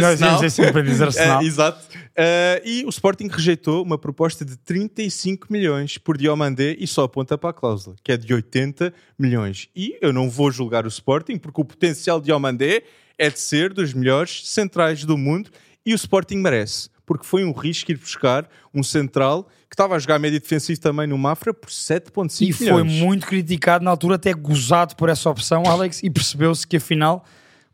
[0.00, 1.42] Nós íamos dizer sempre a dizer Arsenal.
[1.42, 1.86] É, exato.
[2.16, 7.36] Eh, e o Sporting rejeitou uma proposta de 35 milhões por Diomandé e só aponta
[7.36, 9.68] para a cláusula, que é de 80 milhões.
[9.74, 12.84] E eu não vou julgar o Sporting, porque o potencial de Diomandé
[13.18, 15.50] é de ser dos melhores centrais do mundo
[15.84, 19.98] e o Sporting merece, porque foi um risco ir buscar um central que estava a
[19.98, 22.58] jogar médio defensivo também no Mafra por 7,5 E milhões.
[22.58, 27.24] foi muito criticado na altura, até gozado por essa opção, Alex, e percebeu-se que afinal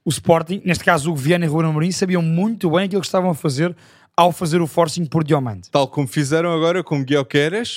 [0.05, 3.07] o Sporting, neste caso o Viana e o Ruben Amorim, sabiam muito bem aquilo que
[3.07, 3.77] estavam a fazer
[4.17, 5.71] ao fazer o forcing por Diomande.
[5.71, 7.27] Tal como fizeram agora com Guilherme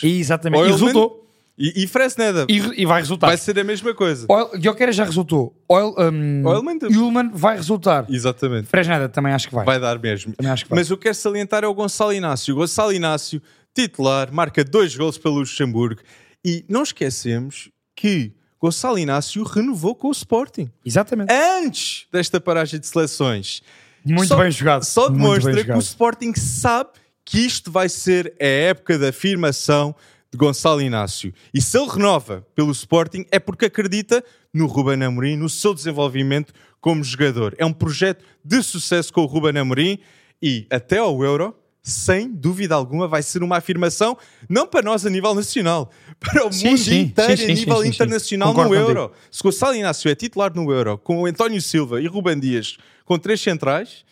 [0.03, 1.22] E exatamente, e resultou.
[1.57, 2.45] E, e Fresneda.
[2.49, 3.27] E, e vai resultar.
[3.27, 4.25] Vai ser a mesma coisa.
[4.59, 5.55] Gyökeres já resultou.
[5.69, 6.97] Oil, um, Oilman também.
[6.97, 8.05] Ullman vai resultar.
[8.09, 8.67] Exatamente.
[8.67, 9.65] Fresneda também acho que vai.
[9.65, 10.33] Vai dar mesmo.
[10.33, 10.79] Também acho que vai.
[10.79, 12.53] Mas o que quero salientar é o Gonçalo Inácio.
[12.55, 13.41] O Gonçalo Inácio,
[13.73, 16.01] titular, marca dois gols pelo Luxemburgo.
[16.43, 20.71] E não esquecemos que Gonçalo Inácio renovou com o Sporting.
[20.85, 21.31] Exatamente.
[21.31, 23.61] Antes desta paragem de seleções.
[24.03, 24.83] Muito Só- bem jogado.
[24.83, 25.81] Só demonstra bem que o jogado.
[25.81, 26.89] Sporting sabe
[27.23, 29.95] que isto vai ser a época da afirmação
[30.33, 31.31] de Gonçalo Inácio.
[31.53, 36.51] E se ele renova pelo Sporting é porque acredita no Ruben Amorim, no seu desenvolvimento
[36.81, 37.53] como jogador.
[37.59, 39.99] É um projeto de sucesso com o Ruben Amorim
[40.41, 44.17] e até ao Euro, sem dúvida alguma, vai ser uma afirmação,
[44.49, 47.85] não para nós a nível nacional, para o Sim, mundo sim, inteiro sim, a nível
[47.85, 48.99] internacional Concordo no contigo.
[48.99, 49.11] Euro.
[49.29, 53.19] Se Gonçalo Inácio é titular no Euro, com o António Silva e Ruben Dias, com
[53.19, 54.03] três centrais,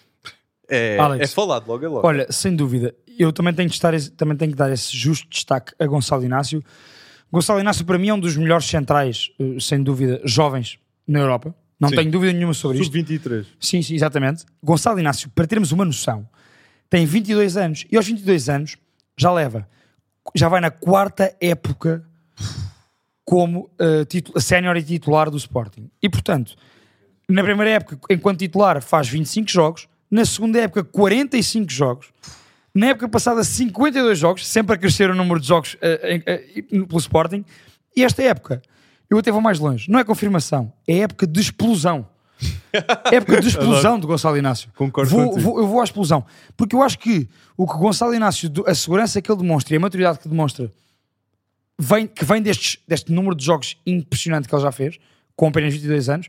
[0.69, 2.07] é, Alex, é falado logo a logo.
[2.07, 5.73] Olha, sem dúvida, eu também tenho, que estar, também tenho que dar esse justo destaque
[5.79, 6.63] a Gonçalo Inácio.
[7.31, 11.55] Gonçalo Inácio, para mim, é um dos melhores centrais, eh, sem dúvida, jovens na Europa.
[11.79, 11.95] Não Sim.
[11.95, 12.91] tenho dúvida nenhuma sobre isto.
[12.91, 13.45] Sub-23.
[13.59, 14.45] Sim, sim, exatamente.
[14.63, 16.27] Gonçalo Inácio, para termos uma noção,
[16.89, 18.77] tem 22 anos e aos 22 anos
[19.17, 19.67] já leva,
[20.35, 22.05] já vai na quarta época
[23.25, 25.89] como uh, sénior e titular do Sporting.
[26.01, 26.55] E portanto,
[27.27, 32.11] na primeira época, enquanto titular, faz 25 jogos, na segunda época, 45 jogos.
[32.73, 36.97] Na época passada, 52 jogos, sempre a crescer o número de jogos em- eh, pelo
[36.99, 37.43] Sporting.
[37.95, 38.61] E esta época,
[39.09, 42.07] eu até vou mais longe, não é confirmação, é época de explosão.
[43.11, 44.69] época de explosão de Gonçalo Inácio.
[44.75, 46.25] Concordo Vou- vou- eu vou à explosão.
[46.57, 49.79] Porque eu acho que o que Gonçalo Inácio, a segurança que ele demonstra e a
[49.79, 50.71] maturidade que demonstra,
[51.79, 54.97] vem, que vem destes, deste número de jogos impressionante que ele já fez,
[55.35, 56.27] com apenas 22 anos,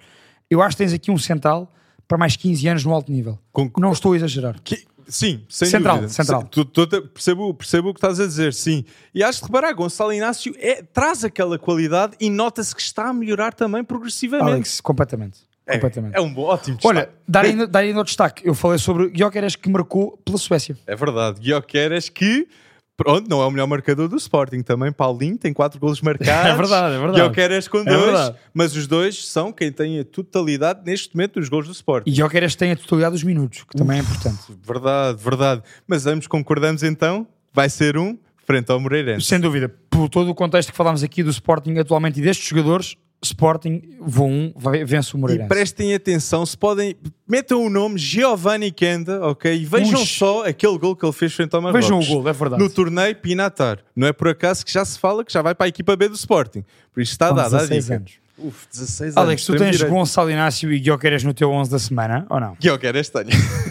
[0.51, 1.73] eu acho que tens aqui um central
[2.09, 3.39] para mais 15 anos no alto nível.
[3.53, 4.57] Com- Não estou a exagerar.
[4.63, 6.12] Que- sim, sem Central, dúvida.
[6.12, 6.42] central.
[6.44, 8.85] Tu- tu- percebo, percebo o que estás a dizer, sim.
[9.14, 13.12] E acho que reparar, Gonçalo Inácio é, traz aquela qualidade e nota-se que está a
[13.12, 14.51] melhorar também progressivamente.
[14.51, 15.40] Alex, completamente.
[15.64, 16.16] É, completamente.
[16.16, 17.18] é um bom, ótimo Olha, destaque.
[17.29, 18.46] dar ainda, dar ainda o destaque.
[18.46, 20.77] Eu falei sobre Gyökeres que marcou pela Suécia.
[20.87, 21.40] É verdade.
[21.40, 22.48] Guioqueras que,
[22.97, 24.93] pronto, não é o melhor marcador do Sporting também.
[24.93, 26.51] Paulinho tem quatro golos marcados.
[26.53, 27.21] É verdade, é verdade.
[27.21, 28.01] Guioqueras com dois.
[28.01, 28.37] verdade.
[28.53, 32.11] mas os dois são quem tem a totalidade neste momento dos golos do Sporting.
[32.11, 34.43] E Gyökeres tem a totalidade dos minutos, que também é importante.
[34.67, 35.63] Verdade, verdade.
[35.87, 39.27] Mas ambos concordamos então, vai ser um frente ao Moreirense.
[39.27, 42.97] Sem dúvida, por todo o contexto que falámos aqui do Sporting atualmente e destes jogadores,
[43.25, 44.53] Sporting vou um,
[44.85, 45.49] vence o E Moreirense.
[45.49, 46.97] prestem atenção, se podem,
[47.29, 49.55] metam o nome Giovanni Kenda, ok?
[49.55, 50.09] E vejam Ux.
[50.11, 51.87] só aquele gol que ele fez frente ao Marrocos.
[51.87, 52.63] Vejam o gol, é verdade.
[52.63, 53.79] No torneio Pinatar.
[53.95, 56.09] Não é por acaso que já se fala que já vai para a equipa B
[56.09, 56.65] do Sporting.
[56.93, 57.97] Por isso está a 16 dica.
[57.97, 58.13] anos.
[58.39, 59.45] Uf, 16 Alex, anos.
[59.45, 59.95] tu extremo tens direito.
[59.95, 62.57] Gonçalo Inácio e Gyökeres no teu 11 da semana, ou não?
[62.61, 63.29] Guioqueras tenho.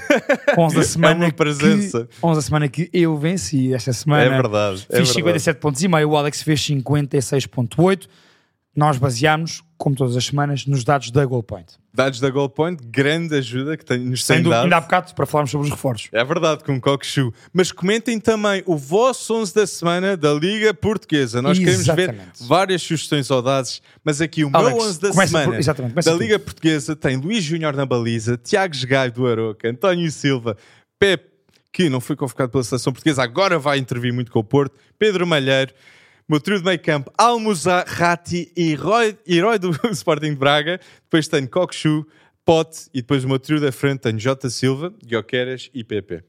[0.57, 2.05] 11 da semana É uma presença.
[2.09, 4.23] Que, 11 da semana que eu venci esta semana.
[4.23, 5.13] É verdade, é Fiz verdade.
[5.13, 8.07] 57 pontos e meio, o Alex fez 56.8.
[8.75, 11.73] nós baseámos, como todas as semanas, nos dados da Goalpoint.
[11.93, 14.63] Dados da Goal Point, grande ajuda que tem, nos tem dado.
[14.63, 16.07] ainda há bocado para falarmos sobre os reforços.
[16.13, 17.33] É verdade, com Cockchu.
[17.51, 21.41] Mas comentem também o vosso 11 da semana da Liga Portuguesa.
[21.41, 22.47] Nós queremos ver Exatamente.
[22.47, 26.13] várias sugestões audazes, mas aqui o meu Alex, 11 da semana por- exatamente, da.
[26.13, 30.55] Liga Portuguesa tem Luís Júnior na baliza, Tiago Gaio do Aroca, António Silva,
[30.97, 31.25] Pepe,
[31.73, 35.27] que não foi convocado pela seleção portuguesa, agora vai intervir muito com o Porto, Pedro
[35.27, 35.73] Malheiro,
[36.31, 40.79] meu trio de meio campo, Almuzá, Rati e Roy, herói do Sporting de Braga.
[41.03, 42.05] Depois tenho Cockchu,
[42.45, 46.23] Pote e depois o meu trio da frente tenho Jota Silva, Guioqueras e PP.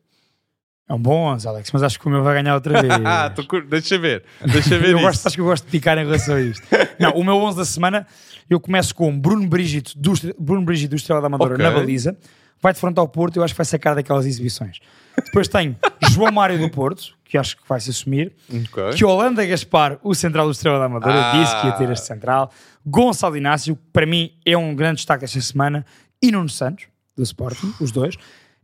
[0.89, 2.93] É um bom 11, Alex, mas acho que o meu vai ganhar outra vez.
[3.05, 4.25] Ah, cur- deixa ver.
[4.53, 5.07] Deixa ver eu isso.
[5.07, 6.67] gosto, acho que eu gosto de picar em relação a isto.
[6.99, 8.07] Não, o meu 11 da semana,
[8.51, 11.65] eu começo com Bruno Brigitte do, Bruno Brigitte do Estrela da Amadora Ok.
[11.65, 12.19] na baliza.
[12.63, 14.79] Vai de frente ao Porto, eu acho que vai sacar daquelas exibições.
[15.25, 15.77] Depois tenho
[16.13, 18.33] João Mário do Porto, que acho que vai se assumir.
[18.49, 18.91] Ok.
[18.97, 21.33] Que Holanda Gaspar, o central do Estrela da Amadora, Ah.
[21.41, 22.51] disse que ia ter este central.
[22.87, 25.85] Gonçalo Inácio, que para mim é um grande destaque esta semana.
[26.23, 28.17] E Nuno Santos, do Sporting, os dois.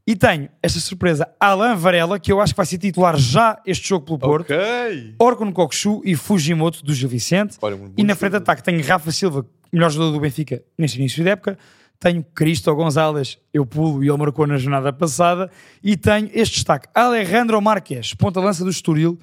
[0.06, 3.88] E tenho esta surpresa, Alain Varela, que eu acho que vai ser titular já este
[3.88, 4.52] jogo pelo Porto.
[4.52, 5.14] Ok.
[5.18, 7.58] Orkun Kokshu e Fujimoto do Gil Vicente.
[7.61, 11.22] Olha, e na frente de ataque tenho Rafa Silva, melhor jogador do Benfica neste início
[11.22, 11.58] de época.
[12.00, 15.50] Tenho Cristo Gonzalez, eu pulo e ele marcou na jornada passada.
[15.82, 19.18] E tenho este destaque, Alejandro Marques, ponta-lança do Estoril,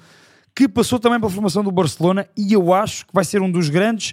[0.54, 3.70] que passou também pela formação do Barcelona e eu acho que vai ser um dos
[3.70, 4.12] grandes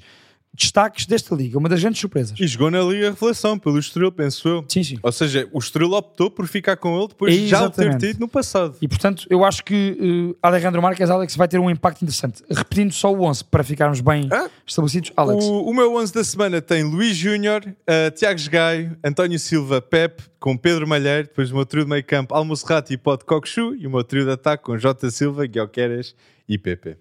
[0.53, 2.39] destaques desta liga, uma das grandes surpresas.
[2.39, 4.65] E jogou na Liga Revelação pelo Estoril, penso eu.
[4.67, 4.99] Sim, sim.
[5.01, 8.19] Ou seja, o Estoril optou por ficar com ele depois de já o ter tido
[8.19, 8.75] no passado.
[8.81, 12.43] E portanto, eu acho que uh, Alejandro Marques, Alex, vai ter um impacto interessante.
[12.49, 14.49] Repetindo só o 11 para ficarmos bem Ah.
[14.65, 15.43] estabelecidos, Alex.
[15.43, 20.21] O, o meu 11 da semana tem Luís Júnior, uh, Tiago Gaio, António Silva, Pep,
[20.39, 23.87] com Pedro Malheiro, depois o meu trio de meio campo, Almoçerrato e Pote Cockchu, e
[23.87, 26.15] o meu trio de ataque com Jota Silva, Guioqueras
[26.47, 26.97] e PP.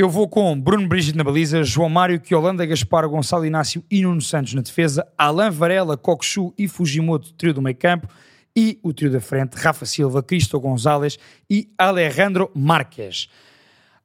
[0.00, 4.22] Eu vou com Bruno Brigitte na baliza, João Mário, Kiolanda, Gaspar, Gonçalo Inácio e Nuno
[4.22, 8.08] Santos na defesa, Alain Varela, Cockchu e Fujimoto, trio do meio campo,
[8.56, 11.18] e o trio da frente, Rafa Silva, Cristo Gonzalez
[11.50, 13.28] e Alejandro Marques.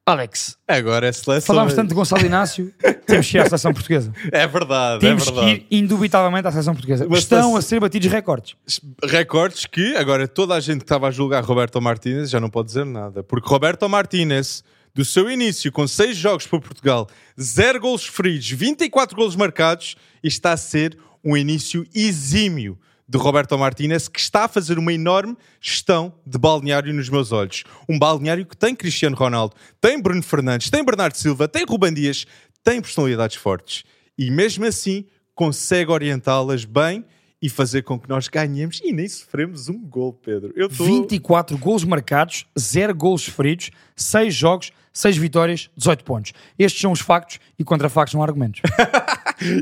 [0.05, 1.55] Alex, Agora é seleção.
[1.55, 2.73] falámos tanto de Gonçalo Inácio,
[3.08, 4.12] temos que ir à seleção portuguesa.
[4.34, 5.65] É verdade, Temos é que verdade.
[5.71, 7.08] ir indubitavelmente à seleção portuguesa.
[7.08, 8.55] Uma Estão seleção- a ser batidos recordes.
[9.01, 12.67] Recordes que agora toda a gente que estava a julgar Roberto Martínez já não pode
[12.67, 13.23] dizer nada.
[13.23, 14.62] Porque Roberto Martínez,
[14.95, 20.53] do seu início, com 6 jogos para Portugal, 0 golos feridos, 24 golos marcados, está
[20.53, 26.13] a ser um início exímio de Roberto Martínez, que está a fazer uma enorme gestão
[26.25, 27.63] de balneário nos meus olhos.
[27.89, 32.25] Um balneário que tem Cristiano Ronaldo, tem Bruno Fernandes, tem Bernardo Silva, tem Ruban Dias,
[32.63, 33.84] tem personalidades fortes.
[34.17, 35.05] E mesmo assim
[35.36, 37.05] consegue orientá-las bem
[37.45, 40.51] e fazer com que nós ganhemos e nem sofremos um gol, Pedro.
[40.55, 40.84] Eu tô...
[40.84, 46.34] 24 golos marcados, 0 golos feridos, 6 jogos, 6 vitórias, 18 pontos.
[46.58, 48.62] Estes são os factos e contra factos não há argumentos.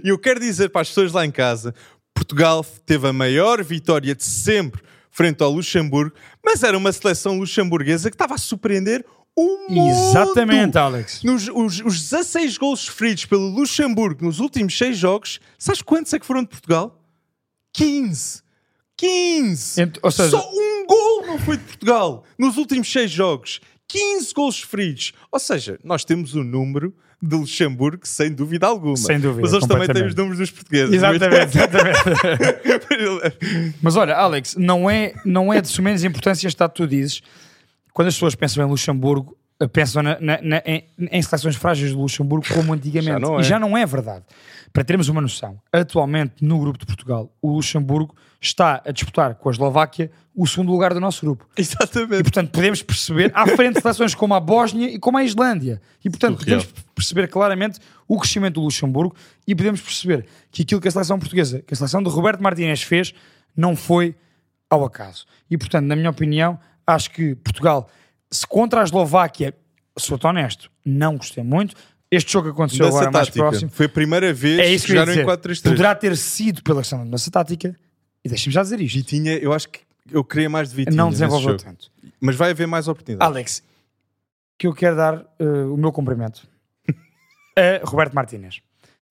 [0.04, 1.74] E eu quero dizer para as pessoas lá em casa:
[2.14, 6.16] Portugal teve a maior vitória de sempre frente ao Luxemburgo,
[6.46, 9.04] mas era uma seleção luxemburguesa que estava a surpreender
[9.36, 9.90] o mundo.
[9.90, 11.24] Exatamente, Alex.
[11.24, 16.20] Nos, os, os 16 golos sofridos pelo Luxemburgo nos últimos 6 jogos, sabes quantos é
[16.20, 17.03] que foram de Portugal?
[17.74, 18.42] 15.
[18.98, 19.82] 15!
[19.82, 23.60] Ent- ou seja- Só um gol não foi de Portugal nos últimos 6 jogos.
[23.88, 25.14] 15 golos sofridos.
[25.32, 28.98] Ou seja, nós temos o número de Luxemburgo sem dúvida alguma.
[28.98, 30.10] Sem dúvida, Mas eles também completamente.
[30.12, 30.94] os números dos portugueses.
[30.96, 33.76] Exatamente, exatamente.
[33.82, 37.22] Mas olha, Alex, não é, não é de sumenos importância dado que tu dizes.
[37.94, 42.00] Quando as pessoas pensam em Luxemburgo, pensam na- na- na- em, em seleções frágeis do
[42.02, 43.22] Luxemburgo como antigamente.
[43.26, 43.40] Já é.
[43.40, 44.24] E já não é verdade.
[44.72, 49.48] Para termos uma noção, atualmente no grupo de Portugal, o Luxemburgo está a disputar com
[49.50, 51.48] a Eslováquia o segundo lugar do nosso grupo.
[51.58, 52.24] E Exatamente.
[52.24, 55.80] portanto podemos perceber, à frente de seleções como a Bósnia e como a Islândia.
[56.04, 56.60] E portanto Surreal.
[56.62, 59.16] podemos perceber claramente o crescimento do Luxemburgo
[59.48, 62.82] e podemos perceber que aquilo que a seleção portuguesa, que a seleção de Roberto Martínez
[62.82, 63.14] fez,
[63.56, 64.16] não foi
[64.70, 65.26] ao acaso.
[65.52, 67.88] E portanto, na minha opinião, acho que Portugal,
[68.34, 69.54] se contra a Eslováquia,
[69.98, 71.76] sou honesto, não gostei muito.
[72.10, 73.46] Este jogo aconteceu Mudança agora mais tática.
[73.46, 73.72] próximo.
[73.72, 75.64] Foi a primeira vez É isso que jogaram em 4-3-3.
[75.64, 77.76] Poderá ter sido pela questão da mudança tática.
[78.24, 78.96] E deixem-me já dizer isto.
[78.96, 81.92] Vitinha, eu acho que eu queria mais de Vitinha Não desenvolveu tanto.
[82.20, 83.28] Mas vai haver mais oportunidades.
[83.28, 83.64] Alex,
[84.58, 86.48] que eu quero dar eh, o meu cumprimento
[87.58, 88.62] a Roberto Martínez.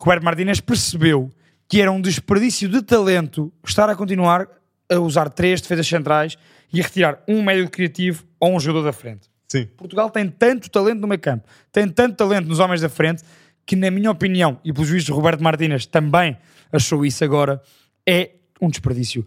[0.01, 1.31] Roberto Martínez percebeu
[1.69, 4.49] que era um desperdício de talento estar a continuar
[4.89, 6.37] a usar três defesas centrais
[6.73, 9.31] e a retirar um médio criativo ou um jogador da frente.
[9.49, 9.67] Sim.
[9.77, 13.23] Portugal tem tanto talento no meio campo, tem tanto talento nos homens da frente,
[13.65, 16.37] que na minha opinião, e pelos vistos Roberto Martínez também
[16.73, 17.63] achou isso agora,
[18.05, 19.25] é um desperdício.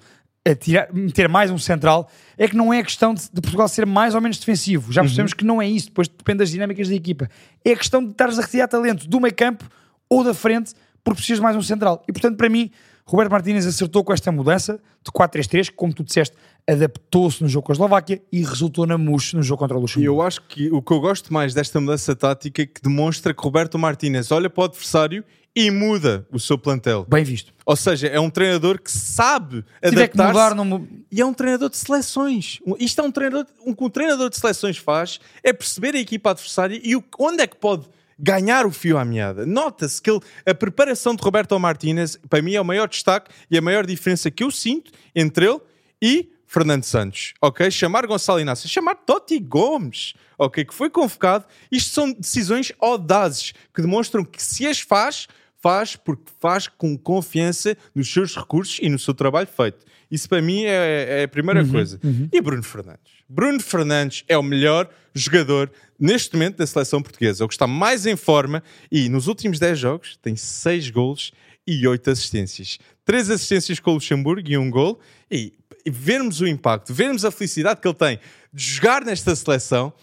[0.47, 3.85] A tirar- meter mais um central é que não é questão de, de Portugal ser
[3.85, 4.91] mais ou menos defensivo.
[4.91, 7.29] Já percebemos que não é isso, depois depende das dinâmicas da equipa.
[7.63, 9.63] É a questão de estares a retirar talento do meio campo
[10.09, 10.73] ou da frente,
[11.03, 12.03] porque precisas de mais um central.
[12.07, 12.69] E portanto, para mim,
[13.05, 16.35] Roberto Martínez acertou com esta mudança de 4-3-3, que, como tu disseste,
[16.67, 19.81] adaptou-se no jogo com a Eslováquia e resultou na mousse no jogo contra o E
[19.81, 20.13] Luxemburgo.
[20.15, 23.41] eu acho que o que eu gosto mais desta mudança tática é que demonstra que
[23.43, 25.23] Roberto Martínez olha para o adversário
[25.55, 27.05] e muda o seu plantel.
[27.07, 27.53] Bem visto.
[27.65, 32.59] Ou seja, é um treinador que sabe adaptar-se mu- e é um treinador de seleções.
[32.77, 36.31] Isto é um treinador, o que um treinador de seleções faz é perceber a equipa
[36.31, 37.85] adversária e onde é que pode
[38.19, 39.45] ganhar o fio à meada.
[39.45, 43.57] Nota-se que ele- a preparação de Roberto Martínez, para mim, é o maior destaque e
[43.57, 45.59] a maior diferença que eu sinto entre ele
[46.01, 47.69] e Fernando Santos, ok?
[47.69, 50.63] Chamar Gonçalo Inácio, chamar Totti Gomes, ok?
[50.63, 51.43] Que foi convocado.
[51.69, 55.27] Isto são decisões audazes que demonstram que se as faz,
[55.61, 59.83] faz porque faz com confiança nos seus recursos e no seu trabalho feito.
[60.09, 61.99] Isso para mim é, é a primeira coisa.
[62.31, 63.11] E Bruno Fernandes?
[63.27, 67.67] Bruno Fernandes é o melhor jogador neste momento da seleção portuguesa, é o que está
[67.67, 71.33] mais em forma e nos últimos 10 jogos tem 6 golos
[71.67, 72.77] e 8 assistências.
[73.05, 74.99] 3 assistências com o Luxemburgo e um gol.
[75.29, 75.53] E
[75.87, 78.19] vermos o impacto, vermos a felicidade que ele tem
[78.53, 79.93] de jogar nesta seleção,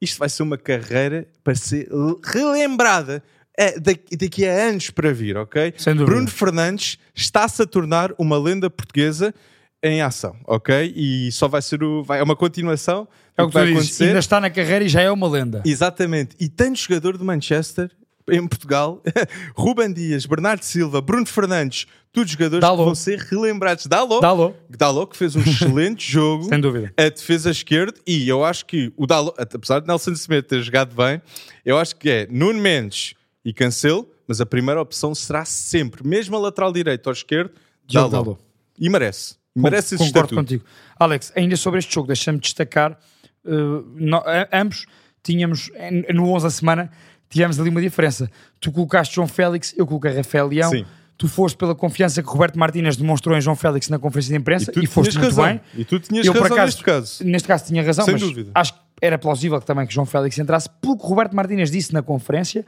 [0.00, 1.88] isto vai ser uma carreira para ser
[2.24, 3.22] relembrada
[3.56, 5.74] eh, daqui, a anos para vir, ok?
[6.04, 9.34] Bruno Fernandes está-se a tornar uma lenda portuguesa
[9.82, 10.92] em ação, ok?
[10.94, 13.78] E só vai ser o, vai, é uma continuação É o que que vai dizes.
[13.80, 14.04] acontecer.
[14.06, 15.62] Ainda está na carreira e já é uma lenda.
[15.64, 16.34] Exatamente.
[16.40, 17.90] E tanto jogador de Manchester
[18.30, 19.02] em Portugal,
[19.56, 22.78] Ruben Dias, Bernardo Silva, Bruno Fernandes, todos jogadores Dalot.
[22.80, 23.86] que vão ser relembrados.
[23.86, 24.56] Dalot, Dalot.
[24.70, 26.92] Dalot que fez um excelente jogo Sem dúvida.
[26.96, 30.94] a defesa esquerda e eu acho que o Dalot, apesar de Nelson Smith ter jogado
[30.94, 31.20] bem,
[31.64, 33.14] eu acho que é Nuno Mendes
[33.44, 37.52] e Cancelo, mas a primeira opção será sempre, mesmo a lateral direito ou esquerdo.
[37.90, 38.38] Dalot.
[38.78, 39.36] E merece.
[39.56, 40.34] Merece esse Concordo estatuto.
[40.36, 40.64] contigo.
[41.00, 42.96] Alex, ainda sobre este jogo, deixa-me destacar,
[43.44, 43.50] eh,
[43.96, 44.86] no- ambos
[45.22, 46.90] tínhamos, em- no 11 a semana,
[47.28, 48.30] tivemos ali uma diferença.
[48.60, 50.70] Tu colocaste João Félix, eu coloquei Rafael Leão.
[50.70, 50.84] Sim.
[51.16, 54.70] Tu foste pela confiança que Roberto Martínez demonstrou em João Félix na conferência de imprensa
[54.70, 55.46] tu e, foste muito razão.
[55.46, 55.60] bem.
[55.76, 57.24] E tu tinhas Eu, razão acaso, neste caso.
[57.24, 58.52] Neste caso tinha razão, Sem mas dúvida.
[58.54, 62.02] acho que era plausível também que João Félix entrasse, pelo que Roberto Martínez disse na
[62.02, 62.64] conferência,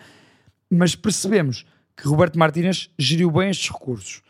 [0.69, 1.65] mas percebemos
[1.97, 4.21] que Roberto Martínez geriu bem estes recursos.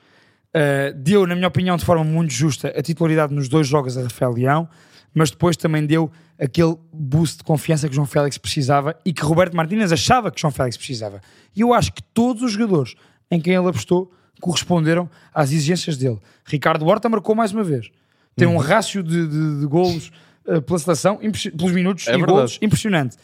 [0.55, 4.03] Uh, deu, na minha opinião, de forma muito justa a titularidade nos dois jogos a
[4.03, 4.69] Rafael Leão,
[5.15, 9.55] mas depois também deu aquele boost de confiança que João Félix precisava e que Roberto
[9.57, 11.21] Martínez achava que João Félix precisava.
[11.55, 12.95] E eu acho que todos os jogadores
[13.31, 16.19] em quem ele apostou corresponderam às exigências dele.
[16.47, 17.91] Ricardo Horta marcou mais uma vez.
[18.37, 18.55] Tem Uhum.
[18.55, 20.11] um rácio de, de, de golos
[20.47, 21.19] uh, pela seleção,
[21.57, 22.33] pelos minutos É e verdade.
[22.33, 23.17] golos, impressionante.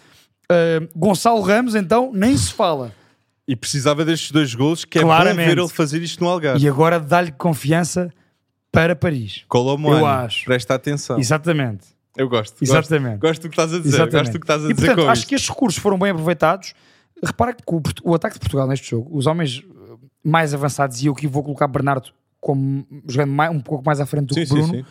[0.50, 2.92] Uh, Gonçalo Ramos, então, nem se fala.
[3.48, 5.36] E precisava destes dois golos, que é Claramente.
[5.48, 6.62] bom ver ele fazer isto no Algarve.
[6.62, 8.10] E agora dá-lhe confiança
[8.80, 9.44] para Paris.
[9.48, 10.44] Colomoani, Eu acho.
[10.44, 11.18] presta atenção.
[11.18, 11.86] Exatamente.
[12.16, 12.56] Eu gosto.
[12.62, 13.18] Exatamente.
[13.18, 13.88] Gosto, gosto do que estás a dizer.
[13.96, 14.12] Exatamente.
[14.18, 15.28] Gosto do que estás a e, dizer portanto, com acho isto.
[15.28, 16.74] que estes recursos foram bem aproveitados.
[17.24, 21.06] Repara que o, o ataque de Portugal neste jogo, os homens uh, mais avançados, e
[21.06, 22.10] eu aqui vou colocar Bernardo
[22.40, 24.84] como jogando mais- um pouco mais à frente do Sim, que sim, Bruno, sim.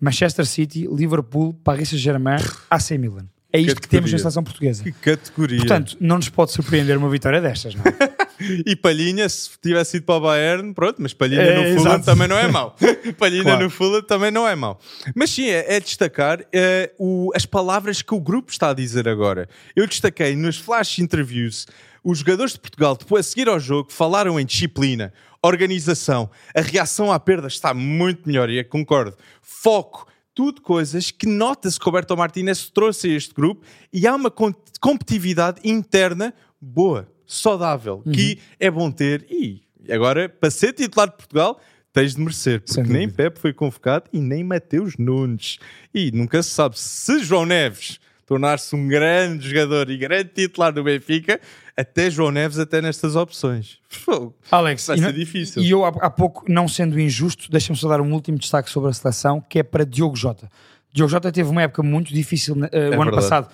[0.00, 2.38] Manchester City, Liverpool, Paris Saint-Germain,
[2.70, 3.26] AC Milan.
[3.52, 3.88] É isto que Categoria.
[4.00, 4.82] temos na seleção portuguesa.
[4.84, 5.58] Que categoria.
[5.58, 7.90] Portanto, não nos pode surpreender uma vitória destas, não é?
[8.66, 12.04] E Palhinha, se tivesse ido para o Bayern, pronto, mas Palhinha É, no Fulham exato.
[12.04, 12.76] também não é mau.
[13.18, 13.64] Palhinha Claro.
[13.64, 14.80] no Fulham também não é mau.
[15.14, 19.08] Mas sim, é, é destacar eh, o- as palavras que o grupo está a dizer
[19.08, 19.48] agora.
[19.76, 21.66] Eu destaquei nos flash interviews
[22.02, 27.12] os jogadores de Portugal, depois a seguir ao jogo, falaram em disciplina, organização, a reação
[27.12, 29.16] à perda está muito melhor, e eu concordo.
[29.42, 34.30] Foco, tudo coisas que nota-se que Roberto Martínez trouxe a este grupo e há uma
[34.30, 39.24] com- competitividade interna boa, saudável, que é bom ter.
[39.30, 41.60] E agora, para ser titular de Portugal,
[41.92, 43.08] tens de merecer, porque nem.
[43.08, 45.58] Pepe foi convocado e nem Mateus Nunes.
[45.94, 50.84] E nunca se sabe se João Neves tornar-se um grande jogador e grande titular do
[50.84, 51.40] Benfica,
[51.76, 53.78] até João Neves, até nestas opções.
[54.50, 55.62] Alex, Vai ser não- difícil.
[55.62, 58.92] E eu, há, pouco, não sendo injusto, deixa-me só dar um último destaque sobre a
[58.92, 60.48] seleção, que é para Diogo Jota.
[60.92, 63.16] Diogo Jota teve uma época muito difícil eh, o ano verdade.
[63.16, 63.48] passado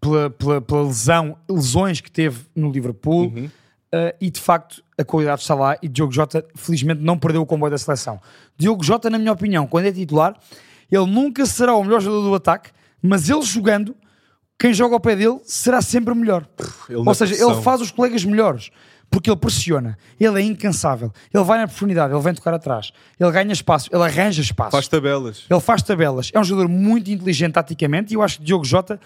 [0.00, 3.50] pela, pela, pela lesão, lesões que teve no Liverpool Uhum.
[3.92, 7.46] eh, e de facto a qualidade está lá e Diogo Jota felizmente não perdeu o
[7.46, 8.20] comboio da seleção.
[8.56, 10.36] Diogo Jota, na minha opinião, quando é titular,
[10.90, 12.70] ele nunca será o melhor jogador do ataque,
[13.02, 13.94] mas ele jogando,
[14.58, 16.46] quem joga ao pé dele será sempre melhor.
[16.88, 17.52] Ele Ou seja, pressão.
[17.52, 18.70] ele faz os colegas melhores.
[19.12, 23.28] Porque ele pressiona, ele é incansável, ele vai na profundidade, ele vem tocar atrás, ele
[23.32, 25.46] ganha espaço, ele arranja espaço, Faz tabelas.
[25.50, 26.30] ele faz tabelas.
[26.32, 29.00] É um jogador muito inteligente taticamente e eu acho que Diogo Jota,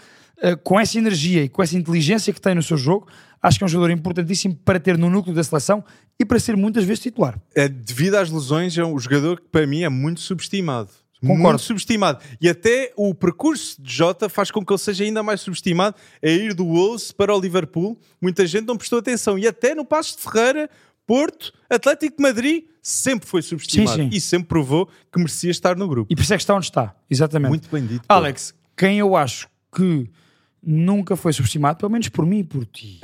[0.62, 3.06] com essa energia e com essa inteligência que tem no seu jogo,
[3.42, 5.84] acho que é um jogador importantíssimo para ter no núcleo da seleção
[6.18, 7.38] e para ser muitas vezes titular.
[7.54, 10.90] É, devido às lesões, é um jogador que para mim é muito subestimado.
[11.20, 11.42] Concordo.
[11.42, 12.22] Muito subestimado.
[12.40, 16.28] E até o percurso de Jota faz com que ele seja ainda mais subestimado a
[16.28, 17.98] ir do Wolves para o Liverpool.
[18.20, 19.38] Muita gente não prestou atenção.
[19.38, 20.68] E até no Passo de Ferreira,
[21.06, 24.02] Porto, Atlético de Madrid, sempre foi subestimado.
[24.02, 24.16] Sim, sim.
[24.16, 26.12] E sempre provou que merecia estar no grupo.
[26.12, 26.94] E por isso é que está onde está.
[27.08, 27.48] Exatamente.
[27.48, 28.04] Muito bem dito.
[28.08, 30.10] Alex, quem eu acho que
[30.66, 32.98] nunca foi subestimado, pelo menos por mim e por ti,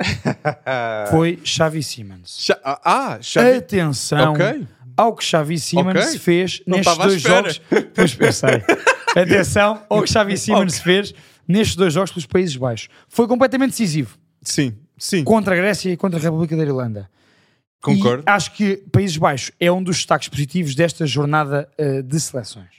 [1.11, 2.37] foi Xavi Simmons.
[2.39, 3.57] Cha- Ah, Xavi.
[3.57, 4.67] Atenção Ok.
[4.97, 6.19] ao que Xavi Simmons Ok.
[6.19, 7.61] fez Não nestes dois jogos.
[7.93, 8.63] Pois pensei.
[9.15, 11.13] Atenção ao que Xavi Simmons fez
[11.47, 12.87] nestes dois jogos pelos Países Baixos.
[13.09, 15.23] Foi completamente decisivo Sim, sim.
[15.23, 17.09] contra a Grécia e contra a República da Irlanda.
[17.81, 18.23] Concordo.
[18.27, 22.69] E acho que Países Baixos é um dos destaques positivos desta jornada eh, de seleções.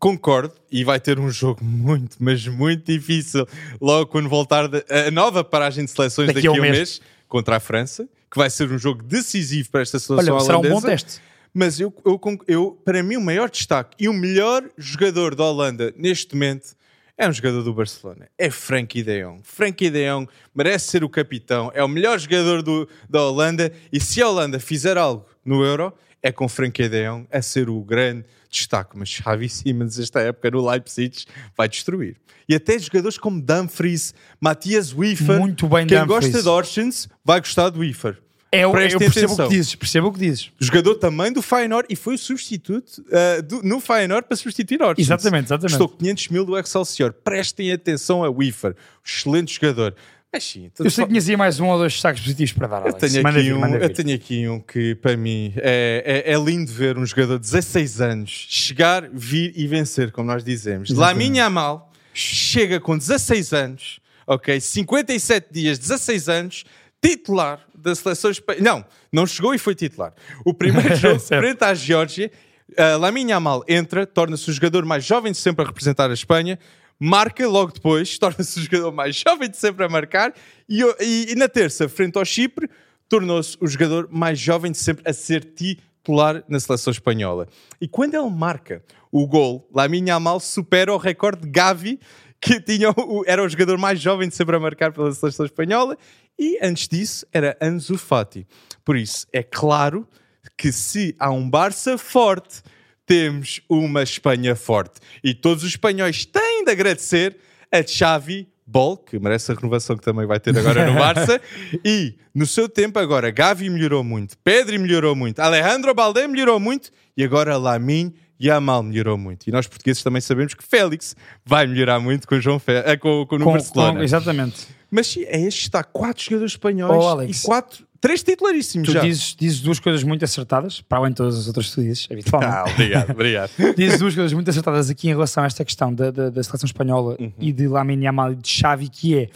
[0.00, 3.46] Concordo, e vai ter um jogo muito, mas muito difícil
[3.78, 6.76] logo quando voltar de- a nova paragem de seleções Daqui daqui, a um um mês.
[6.76, 7.00] mês.
[7.28, 10.60] contra a França, que vai ser um jogo decisivo para esta seleção Olha, será um
[10.62, 10.80] holandesa.
[10.80, 11.20] bom teste.
[11.54, 15.92] Mas eu, eu, eu, para mim, o maior destaque e o melhor jogador da Holanda
[15.96, 16.74] neste momento
[17.18, 18.26] é um jogador do Barcelona.
[18.38, 19.40] É Frankie de Jong.
[19.44, 24.00] Frankie de Jong merece ser o capitão, é o melhor jogador do- da Holanda e
[24.00, 25.92] se a Holanda fizer algo no Euro,
[26.22, 28.96] é com Frankie de Jong a ser o grande destaque.
[28.96, 31.24] Mas Xavi Simons, esta época no Leipzig,
[31.56, 32.16] vai destruir.
[32.48, 36.32] E até jogadores como Dumfries, Matias Wiefer, Muito bem, quem Dumfries.
[36.32, 38.18] gosta de Orsens vai gostar do Wiefer.
[38.52, 40.50] É, o- eu Prestem percebo o que dizes, percebo o que dizes.
[40.58, 45.06] Jogador também do Feyenoord e foi o substituto ah, do- no Feyenoord para substituir Orsens.
[45.06, 45.78] Exatamente, exatamente.
[45.78, 47.12] Custou 500 mil do Excelsior.
[47.12, 48.74] Prestem atenção a Wiefer.
[49.06, 49.94] Excelente jogador.
[50.32, 52.68] Mas sim, Eu sei só- que tinhas aí mais um ou dois destaques positivos para
[52.68, 53.12] dar, eu Alex.
[53.12, 56.38] tenho, Manda aqui vir, um, eu tenho aqui um que para mim é, é, é
[56.38, 60.88] lindo ver um jogador de 16 anos chegar, vir e vencer, como nós dizemos.
[60.90, 64.60] Lamine Yamal chega com 16 anos, ok?
[64.60, 66.64] 57 dias, 16 anos,
[67.02, 68.62] titular da seleção espanhola.
[68.62, 70.12] Não, não chegou e foi titular.
[70.44, 72.30] O primeiro jogo frente à Geórgia,
[72.78, 76.56] uh, Lamine Yamal entra, torna-se o jogador mais jovem de sempre a representar a Espanha,
[77.00, 80.34] marca logo depois, torna-se o jogador mais jovem de sempre a marcar
[80.68, 82.68] e, e- e na terça, frente ao Chipre,
[83.08, 87.48] tornou-se o jogador mais jovem de sempre a ser titular na seleção espanhola.
[87.80, 91.98] E quando ele marca o gol, Lamine Yamal supera o recorde de Gavi,
[92.40, 95.96] que tinha o- era o jogador mais jovem de sempre a marcar pela seleção espanhola,
[96.38, 98.46] e antes disso era Ansu Fati.
[98.84, 100.08] Por isso, é claro
[100.56, 102.62] que se há um Barça forte,
[103.10, 105.00] temos uma Espanha forte.
[105.24, 107.36] E todos os espanhóis têm de agradecer
[107.72, 111.40] a Xavi Bol, que merece a renovação que também vai ter agora no Barça.
[111.84, 116.90] e no seu tempo agora, Gavi melhorou muito, Pedri melhorou muito, Alejandro Balde melhorou muito
[117.16, 119.48] e agora Lamin Yamal melhorou muito.
[119.48, 122.74] E nós portugueses também sabemos que Félix vai melhorar muito com o João Fe...
[122.86, 123.98] eh, com, com, no Com- Barcelona.
[123.98, 124.68] com- exatamente.
[124.88, 129.00] Mas é este está quatro jogadores espanhóis Oh, e quatro, três titularíssimos Tu já.
[129.00, 132.08] dizes, dizes duas coisas muito acertadas, para além de todas as outras que tu dizes,
[132.10, 132.52] habitualmente.
[132.54, 133.50] Ah, obrigado, obrigado.
[133.76, 136.66] Dizes duas coisas muito acertadas aqui em relação a esta questão da, da, da seleção
[136.66, 137.32] espanhola Uhum.
[137.38, 139.28] e de Lamine Yamal e de Xavi, que é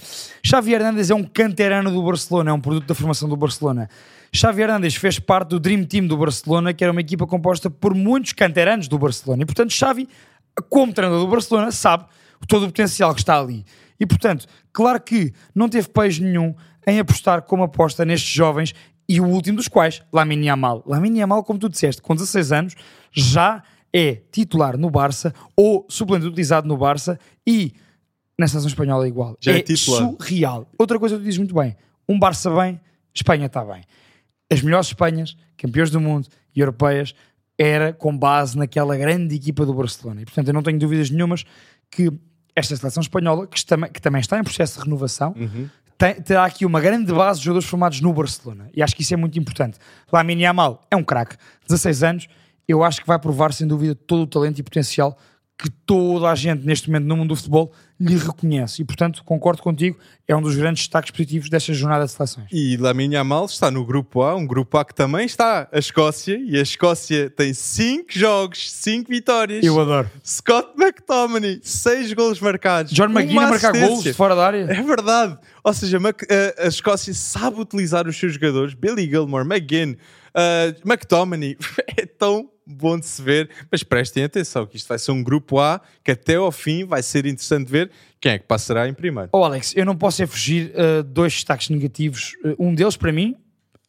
[0.42, 3.88] Xavi Hernandes é um canterano do Barcelona, é um produto da formação do Barcelona.
[4.32, 7.94] Xavi Hernandes fez parte do Dream Team do Barcelona, que era uma equipa composta por
[7.94, 9.42] muitos canteranos do Barcelona.
[9.42, 10.08] E, portanto, Xavi,
[10.68, 12.04] como treinador do Barcelona, sabe
[12.48, 13.64] todo o potencial que está ali.
[14.00, 16.52] E, portanto, claro que não teve pejo nenhum
[16.86, 18.74] em apostar como aposta nestes jovens
[19.08, 20.82] e o último dos quais, Lamine Yamal.
[20.86, 22.74] Lamine Yamal, como tu disseste, com 16 anos,
[23.12, 23.62] já
[23.92, 27.72] é titular no Barça ou suplente utilizado no Barça e
[28.38, 29.36] na seleção espanhola é igual.
[29.40, 30.02] Já é é titular.
[30.02, 30.68] surreal.
[30.78, 31.76] Outra coisa que tu dizes muito bem,
[32.08, 32.80] um Barça bem,
[33.14, 33.82] Espanha está bem.
[34.50, 37.14] As melhores Espanhas, campeões do mundo e europeias,
[37.56, 40.22] era com base naquela grande equipa do Barcelona.
[40.22, 41.44] E, portanto, eu não tenho dúvidas nenhumas
[41.90, 42.10] que
[42.56, 43.56] esta seleção espanhola, que,
[43.92, 45.34] que também está em processo de renovação,
[45.98, 48.68] tem- terá aqui uma grande base de jogadores formados no Barcelona.
[48.74, 49.78] E acho que isso é muito importante.
[50.12, 51.36] Lamine Yamal é um craque,
[51.66, 52.28] 16 anos,
[52.66, 55.16] eu acho que vai provar, sem dúvida, todo o talento e potencial
[55.58, 58.82] que toda a gente neste momento no mundo do futebol lhe reconhece.
[58.82, 62.48] E, portanto, concordo contigo, é um dos grandes destaques positivos desta jornada de seleções.
[62.52, 66.36] E Lamine Yamal está no grupo A, um grupo A que também está a Escócia,
[66.36, 69.64] e a Escócia tem 5 jogos, 5 vitórias.
[69.64, 70.10] Eu adoro.
[70.24, 72.92] Scott McTominay, 6 golos marcados.
[72.92, 74.66] John a marcar golos de fora da área.
[74.70, 75.38] É verdade.
[75.62, 78.74] Ou seja, a, a Escócia sabe utilizar os seus jogadores.
[78.74, 79.96] Billy Gilmore, McGinn,
[80.36, 81.56] uh, McTominay.
[81.96, 83.48] É tão bom de se ver.
[83.70, 87.02] Mas prestem atenção que isto vai ser um grupo A que até ao fim vai
[87.02, 89.30] ser interessante ver quem é que passará em primeiro.
[89.32, 92.32] Oh Alex, eu não posso é fugir a dois destaques negativos.
[92.44, 93.36] Uh, um deles, para mim,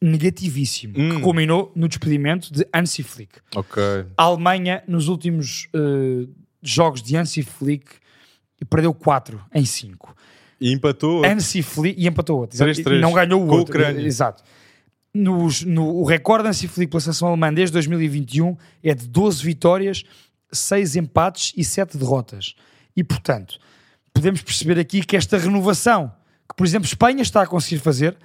[0.00, 3.38] negativíssimo, que culminou no despedimento de Hansi Flick.
[3.54, 3.82] Ok.
[4.16, 6.28] A Alemanha, nos últimos uh,
[6.62, 7.86] jogos de Hansi Flick,
[8.68, 10.14] perdeu 4 em 5.
[10.60, 11.24] E empatou.
[11.24, 12.56] Hansi Flick e empatou outro.
[12.56, 12.98] exato, 3-3.
[12.98, 13.74] E não ganhou o Com outro.
[13.74, 14.06] Ucrânia.
[14.06, 14.42] Exato.
[15.16, 19.42] Nos- no, o recorde de Hansi Flick pela seleção alemã desde 2021 é de 12
[19.44, 20.04] vitórias
[20.52, 22.54] seis empates e sete derrotas.
[22.96, 23.58] E, portanto,
[24.12, 26.12] podemos perceber aqui que esta renovação,
[26.48, 28.16] que, por exemplo, Espanha está a conseguir fazer,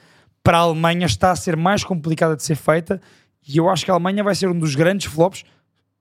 [0.44, 3.02] para a Alemanha está a ser mais complicada de ser feita
[3.48, 5.44] e eu acho que a Alemanha vai ser um dos grandes flops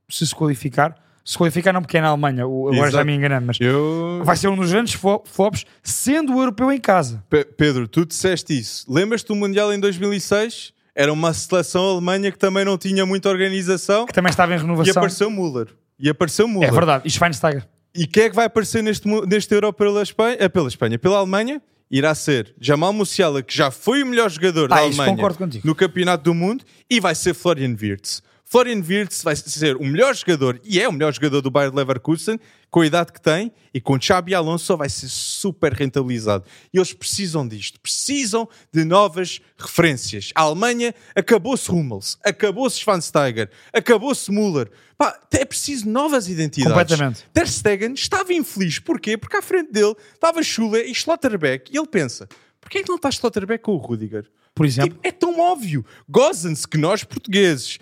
[0.08, 0.94] se se qualificar.
[1.24, 2.92] Se qualificar não porque é na Alemanha, agora Exato.
[2.92, 4.22] já me enganando, mas Eu...
[4.24, 7.22] vai ser um dos grandes flo- flops sendo o europeu em casa.
[7.28, 8.90] Pe- Pedro, tu disseste isso.
[8.92, 10.72] Lembras-te do Mundial em 2006?
[11.00, 14.60] Era uma seleção alemã que também não tinha muita organização Que também estava em e
[14.60, 14.90] renovação.
[14.92, 15.68] apareceu Müller.
[15.98, 16.68] E apareceu Müller.
[16.68, 17.02] É verdade.
[17.06, 17.66] E Schweinsteiger.
[17.94, 20.36] E quem é que vai aparecer neste, neste Euro pela Espanha?
[20.38, 20.98] eh, pela Espanha?
[20.98, 21.62] Pela Alemanha?
[21.90, 25.28] Irá ser Jamal Musiala, que já foi o melhor jogador da Ah, isso Alemanha
[25.64, 28.22] no Campeonato do Mundo, e vai ser Florian Wirtz.
[28.50, 32.36] Florian Wirtz vai ser o melhor jogador, e é o melhor jogador do Bayer Leverkusen,
[32.68, 36.44] com a idade que tem, e com Xabi Alonso vai ser super rentabilizado.
[36.74, 40.32] E eles precisam disto, precisam de novas referências.
[40.34, 44.68] A Alemanha acabou-se Hummels, acabou-se Schweinsteiger, acabou-se Müller.
[44.98, 46.72] Pá, é preciso novas identidades.
[46.72, 47.24] Completamente.
[47.32, 48.80] Ter Stegen estava infeliz.
[48.80, 49.16] Porquê?
[49.16, 51.72] Porque à frente dele estava Schuller e Schlotterbeck.
[51.72, 52.28] E ele pensa,
[52.60, 54.28] porquê é que não está Schlotterbeck com o Rudiger?
[54.52, 54.90] Por exemplo.
[54.94, 55.86] Tipo, é tão óbvio.
[56.08, 57.78] Gozem-se que nós, portugueses...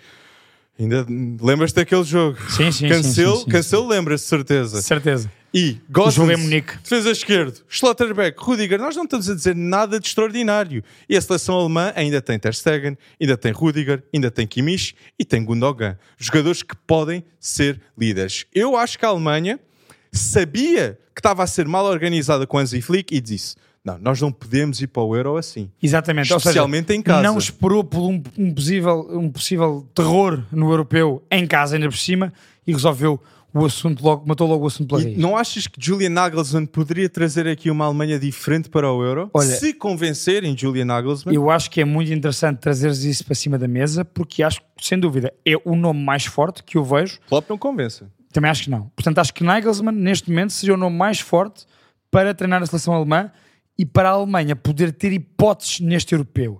[0.79, 1.05] Ainda
[1.41, 2.37] lembras-te daquele jogo?
[2.49, 4.81] Sim, sim, sim, Cancelo, sim, sim, Cancelo lembra-se, certeza.
[4.81, 5.29] Certeza.
[5.53, 5.77] E
[6.11, 10.83] jogo é defesa esquerdo, Schlotterbeck, Rudiger, nós não estamos a dizer nada de extraordinário.
[11.09, 15.25] E a seleção alemã ainda tem Ter Stegen, ainda tem Rudiger, ainda tem Kimmich e
[15.25, 15.97] tem Gundogan.
[16.17, 18.45] Jogadores que podem ser líderes.
[18.53, 19.59] Eu acho que a Alemanha
[20.11, 24.31] sabia que estava a ser mal organizada com Hansi Flick e disse, não, nós não
[24.31, 25.69] podemos ir para o Euro assim.
[25.81, 26.31] Exatamente.
[26.33, 27.23] Ou seja, Especialmente em casa.
[27.23, 31.97] Não esperou por um, um possível, um possível terror no europeu em casa, ainda por
[31.97, 32.31] cima,
[32.67, 33.19] e resolveu
[33.51, 35.17] o assunto logo, matou logo o assunto pela raiz.
[35.17, 39.27] não achas que Julian Nagelsmann poderia trazer aqui uma Alemanha diferente para o Euro?
[39.33, 41.33] Olha- se convencerem Julian Nagelsmann?
[41.33, 44.85] Eu acho que é muito interessante trazeres isso para cima da mesa, porque acho que,
[44.85, 47.17] sem dúvida, é o nome mais forte que eu vejo.
[47.27, 48.03] Klopp não convence.
[48.31, 48.91] Também acho que não.
[48.95, 51.65] Portanto, acho que Nagelsmann, neste momento, seja o nome mais forte
[52.11, 53.31] para treinar a seleção alemã
[53.79, 56.59] e para a Alemanha poder ter hipóteses neste europeu.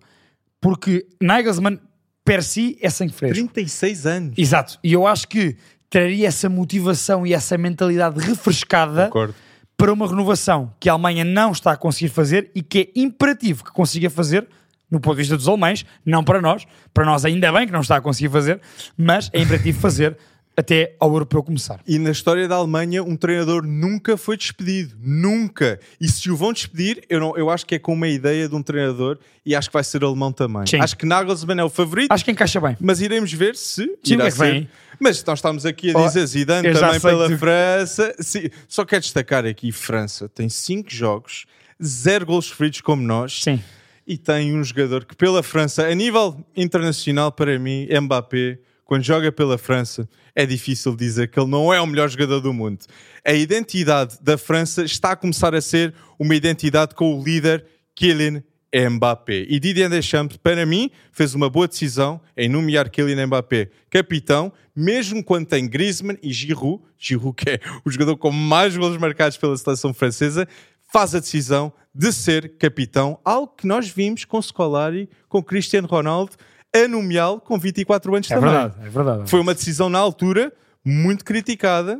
[0.61, 1.77] Porque Nagelsmann,
[2.23, 3.35] per si, é sangue fresco.
[3.35, 4.37] 36 anos.
[4.37, 4.79] Exato.
[4.81, 5.57] E eu acho que
[5.89, 9.35] traria essa motivação e essa mentalidade refrescada Concordo.
[9.75, 13.65] para uma renovação que a Alemanha não está a conseguir fazer e que é imperativo
[13.65, 14.47] que consiga fazer
[14.89, 16.65] no ponto de vista dos alemães, não para nós.
[16.93, 18.61] Para nós ainda bem que não está a conseguir fazer,
[18.97, 20.17] mas é imperativo fazer
[20.59, 21.79] até ao europeu começar.
[21.87, 24.95] E na história da Alemanha, um treinador nunca foi despedido.
[25.01, 25.79] Nunca.
[26.01, 28.55] E se o vão despedir, eu, não, eu acho que é com uma ideia de
[28.55, 30.65] um treinador e acho que vai ser alemão também.
[30.67, 30.79] Sim.
[30.79, 32.75] Acho que Nagelsmann é o favorito, Acho que encaixa bem.
[32.79, 34.51] mas iremos ver se Sim, irá é ser.
[34.51, 34.69] vem?
[34.99, 38.13] Mas nós estamos aqui a Oh, dizer Zidane eu já também pela que França.
[38.19, 41.45] Sim, Só quero destacar aqui, França tem 5 jogos,
[41.81, 43.41] 0 gols sofridos como nós.
[43.43, 43.61] Sim.
[44.05, 48.57] e tem um jogador que pela França, a nível internacional para mim, Mbappé,
[48.89, 52.51] quando joga pela França, é difícil dizer que ele não é o melhor jogador do
[52.51, 52.79] mundo.
[53.23, 58.43] A identidade da França está a começar a ser uma identidade com o líder Kylian
[58.73, 59.45] Mbappé.
[59.47, 65.23] E Didier Deschamps, para mim, fez uma boa decisão em nomear Kylian Mbappé capitão, mesmo
[65.23, 69.55] quando tem Griezmann e Giroud, Giroud que é o jogador com mais golos marcados pela
[69.55, 70.47] seleção francesa,
[70.91, 76.31] faz a decisão de ser capitão, algo que nós vimos com Scolari, com Cristiano Ronaldo,
[76.75, 78.49] a nomeá-lo com 24 anos É também.
[78.49, 79.29] verdade, é verdade.
[79.29, 80.53] Foi uma decisão na altura
[80.85, 81.99] muito criticada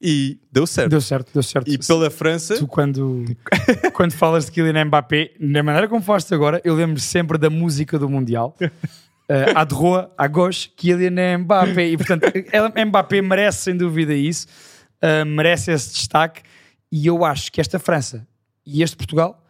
[0.00, 0.90] e deu certo.
[0.90, 1.68] Deu certo, deu certo.
[1.70, 3.24] E pela França, Tu, quando,
[3.94, 7.98] quando falas de Kylian Mbappé, na maneira como falaste agora, eu lembro sempre da música
[7.98, 8.56] do Mundial.
[8.62, 11.88] Uh, à droite, à gauche, Kylian Mbappé.
[11.88, 12.24] E, portanto,
[12.86, 14.46] Mbappé merece, sem dúvida, isso.
[15.02, 16.42] Uh, merece esse destaque.
[16.90, 18.26] E eu acho que esta França
[18.66, 19.42] e este Portugal,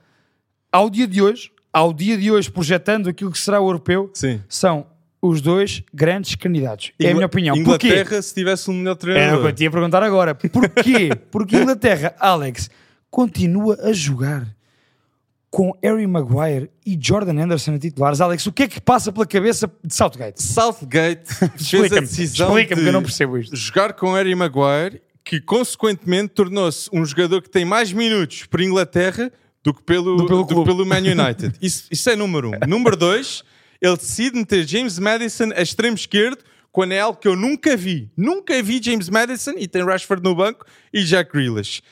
[0.70, 4.40] ao dia de hoje, ao dia de hoje, projetando aquilo que será o europeu, sim.
[4.48, 4.86] são
[5.22, 6.92] os dois grandes candidatos.
[6.98, 7.54] É a minha opinião.
[7.62, 7.88] Porquê?
[7.88, 9.46] Inglaterra, se tivesse um melhor Era o que treinador.
[9.46, 10.34] eu te ia perguntar agora.
[10.34, 11.10] Porquê?
[11.30, 12.70] Porque a Inglaterra, Alex,
[13.10, 14.46] continua a jogar
[15.50, 18.20] com Harry Maguire e Jordan Anderson a titulares.
[18.20, 20.42] Alex, o que é que passa pela cabeça de Southgate?
[20.42, 23.54] Southgate fez a decisão explica-me de que eu não percebo isto.
[23.56, 29.30] jogar com Harry Maguire, que consequentemente tornou-se um jogador que tem mais minutos por Inglaterra
[29.62, 31.54] do que pelo, Do pelo do pelo Man United.
[31.60, 32.66] Isso, isso é número um.
[32.66, 33.42] número dois,
[33.80, 36.38] ele decide meter James Madison a extremo esquerdo
[36.72, 38.10] quando é algo que eu nunca vi.
[38.16, 41.82] Nunca vi James Madison e tem Rashford no banco e Jack Grealish.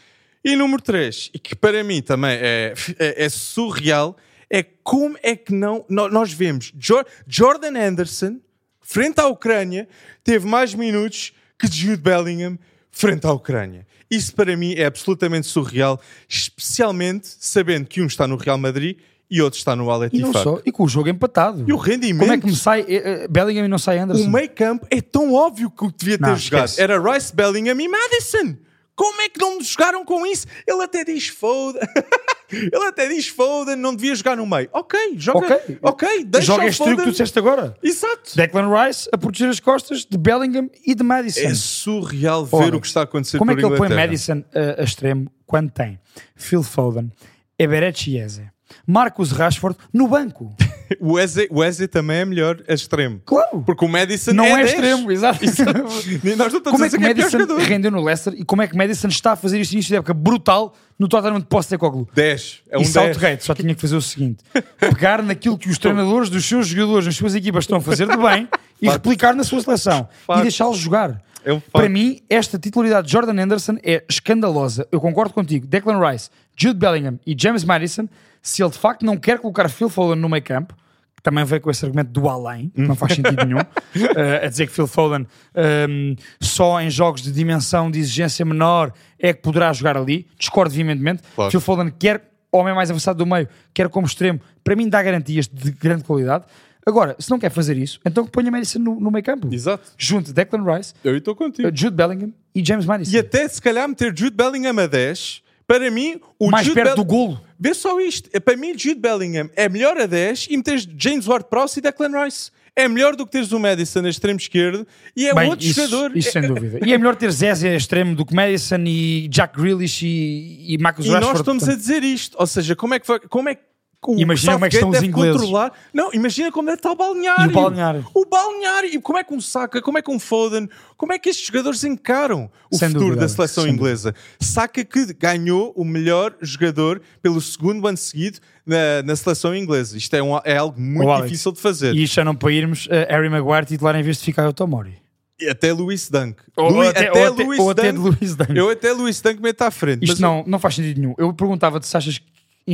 [0.44, 4.16] E número 3, e que para mim também é, é, é surreal,
[4.48, 5.84] é como é que não.
[5.88, 8.38] Nós vemos Jo- Jordan Anderson,
[8.80, 9.86] frente à Ucrânia,
[10.24, 12.56] teve mais minutos que Jude Bellingham
[12.90, 13.86] frente à Ucrânia.
[14.10, 18.96] Isso para mim é absolutamente surreal, especialmente sabendo que um está no Real Madrid
[19.30, 21.64] e outro está no Al E não só, e com o jogo empatado.
[21.68, 22.20] E o rendimento.
[22.20, 24.24] Como é que me sai eh, Bellingham e não sai Anderson?
[24.24, 26.80] O meio campo é tão óbvio que o que devia ter Não, jogado esquece.
[26.80, 28.56] era Rice, Bellingham e Madison.
[28.96, 30.46] Como é que não jogaram com isso?
[30.66, 31.82] Ele até diz Foden.
[32.50, 34.68] Ele até diz Foden, não devia jogar no meio.
[34.72, 35.46] Ok, joga.
[35.54, 35.78] Ok.
[35.82, 37.12] Ok, deixa Joga este trio que tu Foden.
[37.12, 37.76] disseste agora.
[37.82, 38.36] Exato.
[38.36, 41.40] Declan Rice a proteger as costas de Bellingham e de Madison.
[41.48, 43.88] É surreal ver Ora, o que está a acontecer Como é que ele põe.
[43.88, 45.98] Madison a, a extremo quando tem
[46.36, 47.10] Phil Foden,
[47.58, 48.48] Everett Chiese,
[48.86, 50.54] Marcus Rashford no banco?
[51.00, 53.20] O Wesley, o Wesley também é melhor a extremo.
[53.24, 53.62] Claro.
[53.64, 54.70] Porque o Madison Não é, é 10.
[54.70, 55.44] extremo, exato.
[55.44, 58.34] Nós não estamos Como a é dizer que que é pior Madison rendeu no Leicester
[58.36, 61.38] e como é que Madison está a fazer este início de época brutal no Tottenham
[61.40, 62.08] de Postecoglou?
[62.14, 62.62] 10.
[62.70, 62.92] É um e 10.
[62.92, 64.42] Southgate só tinha que fazer o seguinte:
[64.78, 68.16] pegar naquilo que os treinadores dos seus jogadores, nas suas equipas estão a fazer de
[68.16, 68.48] bem
[68.80, 70.40] e replicar na sua seleção Facto.
[70.40, 71.20] e deixá-los jogar.
[71.44, 71.60] É um.
[71.60, 74.86] Para mim, esta titularidade de Jordan Anderson é escandalosa.
[74.90, 75.66] Eu concordo contigo.
[75.66, 78.08] Declan Rice, Jude Bellingham e James Madison,
[78.42, 80.74] se ele de facto não quer colocar Phil Foden no meio campo,
[81.16, 83.58] que também veio com esse argumento do além, que não faz sentido nenhum,
[84.16, 88.92] eh, a dizer que Phil Foden ehm, só em jogos de dimensão de exigência menor
[89.18, 90.26] é que poderá jogar ali.
[90.38, 91.22] Discordo veementemente.
[91.34, 91.50] Claro.
[91.50, 92.22] Phil Foden quer
[92.52, 96.44] homem mais avançado do meio, quer como extremo, para mim dá garantias de grande qualidade.
[96.88, 99.48] Agora, se não quer fazer isso, então ponha Madison no, no meio campo.
[99.52, 99.92] Exato.
[99.98, 101.68] Junte Declan Rice, Eu estou contigo.
[101.68, 103.14] eh, Jude Bellingham e James Madison.
[103.14, 106.86] E até se calhar meter Jude Bellingham a 10, para mim, o mais Jude perto
[106.88, 107.40] Bell- do golo.
[107.60, 108.30] Vê só isto.
[108.32, 112.24] É, Para mim, Jude Bellingham é melhor a 10 e meteres James Ward-Prowse e Declan
[112.24, 112.50] Rice.
[112.74, 114.86] É melhor do que teres o Madison a extremo esquerdo
[115.16, 116.16] e é Bem, outro isso, jogador.
[116.16, 116.78] isso sem dúvida.
[116.86, 120.78] E é melhor ter Zezé a extremo do que Madison e Jack Grealish e, e
[120.78, 121.26] Marcus E Rashford.
[121.32, 122.36] nós estamos a portanto, dizer isto.
[122.38, 123.62] Ou seja, como é que vai, como é que
[124.06, 125.40] o Imagina como é que estão os ingleses.
[125.40, 125.72] controlar?
[125.92, 127.44] Não, imagina como deve estar o balneário.
[127.46, 128.06] E o balneário.
[128.14, 128.90] O balneário.
[128.94, 131.46] E como é que um Saka, como é que um Foden, como é que estes
[131.46, 134.14] jogadores encaram o Sem futuro dúvida, da seleção sem inglesa?
[134.40, 139.96] Saka que ganhou o melhor jogador pelo segundo ano seguido na, na seleção inglesa.
[139.98, 141.94] Isto é, um- é algo muito Alex, difícil de fazer.
[141.94, 144.52] E isto já não para irmos a Harry Maguire titular em vez de ficar o
[144.52, 144.94] Tomori.
[145.40, 146.36] E até Luís Dunk.
[146.56, 147.92] Ou, Luís- até, até ou, até, Luís ou até.
[147.92, 148.56] Luís Dunk.
[148.56, 150.04] Eu até Luís Dunk meto à frente.
[150.04, 151.14] Isto não, não faz sentido nenhum.
[151.18, 152.24] Eu perguntava-te se achas que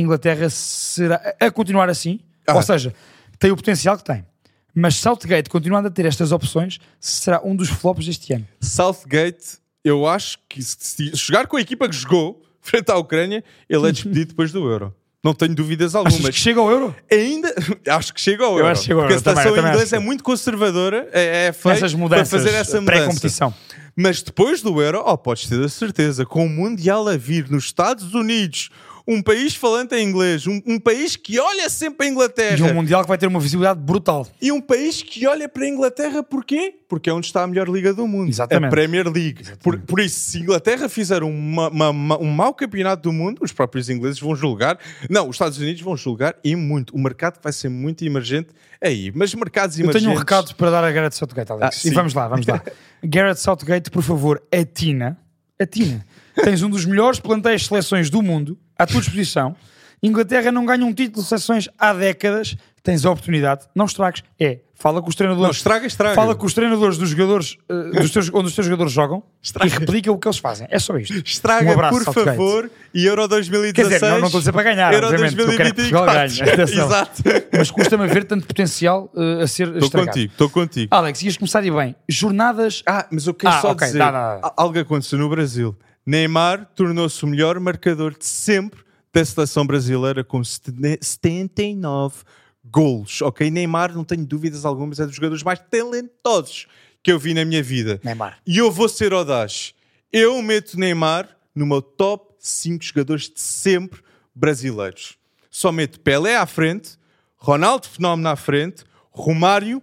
[0.01, 2.55] Inglaterra será a continuar assim, Ah.
[2.55, 2.93] ou seja,
[3.39, 4.25] tem o potencial que tem.
[4.73, 8.45] Mas Southgate, continuando a ter estas opções, será um dos flops deste ano.
[8.59, 13.87] Southgate, eu acho que se, jogar com a equipa que jogou frente à Ucrânia, ele
[13.87, 14.93] é despedido depois do Euro.
[15.23, 16.35] Não tenho dúvidas Achas algumas.
[16.35, 16.95] que chega ao Euro?
[17.11, 17.51] Ainda
[17.89, 18.67] acho que chega ao Eu Euro.
[18.71, 20.05] acho que chega ao porque Euro a seleção também, inglesa é acho.
[20.05, 22.85] muito conservadora, é, é feita para fazer essa mudança.
[22.99, 23.53] pré-competição.
[23.95, 27.63] Mas depois do Euro, oh, podes ter a certeza, com o Mundial a vir nos
[27.65, 28.69] Estados Unidos,
[29.07, 32.73] um país falante em inglês, um, um país que olha sempre a Inglaterra E um
[32.73, 34.27] Mundial que vai ter uma visibilidade brutal.
[34.41, 36.73] e um país que olha para a Inglaterra porquê?
[36.87, 38.29] Porque é onde está a melhor liga do mundo.
[38.29, 38.67] Exatamente.
[38.67, 39.43] A Premier League.
[39.63, 43.39] Por, por isso, se a Inglaterra fizer uma- uma- uma- um mau campeonato do mundo,
[43.43, 44.77] os próprios ingleses vão julgar.
[45.09, 46.95] Não, os Estados Unidos vão julgar e muito.
[46.95, 48.49] O mercado vai ser muito emergente
[48.81, 49.11] aí.
[49.15, 50.03] Mas mercados Eu emergentes...
[50.05, 51.83] tenho um recado para dar a Gareth Southgate, Alex.
[51.85, 52.61] Ah, e vamos lá, vamos lá.
[53.03, 55.17] Gareth Southgate, por favor, atina.
[55.59, 56.05] Atina.
[56.43, 59.55] Tens um dos melhores plantéis de seleções do mundo à tua disposição.
[60.05, 62.55] Inglaterra não ganha um título de seleções há décadas.
[62.83, 63.65] Tens a oportunidade.
[63.73, 64.21] Não estragues.
[64.39, 65.57] É, fala com os Não, treinadores.
[65.57, 66.13] estraga, estraga.
[66.13, 69.65] Fala com os treinadores dos jogadores eh, dos teus, onde os teus jogadores jogam Estraga.
[69.75, 70.67] e replica o que eles fazem.
[70.69, 71.17] É só isto.
[71.25, 73.73] Estraga, Um abraço, por favor, e Euro 2016.
[73.89, 76.05] Quer dizer, não- não estou a dizer para ganhar, Euro obviamente, eu quero que Portugal
[76.05, 76.45] 2024.
[76.45, 76.85] ganhe, atenção.
[76.85, 77.23] Exato.
[77.57, 80.87] Mas custa-me ver tanto potencial eh, a ser Estou contigo, estou contigo.
[80.95, 81.95] Alex, ias começar e bem.
[82.07, 85.75] Jornadas Ah, mas eu quero Ah, só ok, dizer, dá, dá, algo aconteceu no Brasil.
[86.05, 88.84] Neymar tornou-se o melhor marcador de sempre
[89.15, 92.23] da seleção brasileira com sete- 79
[92.63, 93.21] golos.
[93.21, 96.67] Ok, Neymar, não tenho dúvidas algumas, é dos jogadores mais talentosos
[97.01, 97.99] que eu vi na minha vida.
[98.03, 98.39] Neymar.
[98.45, 99.73] E eu vou ser audaz.
[100.11, 104.01] Eu meto Neymar no meu top 5 jogadores de sempre
[104.33, 105.17] brasileiros.
[105.49, 106.97] Só meto Pelé à frente,
[107.37, 109.81] Ronaldo Fenómeno à frente, Romário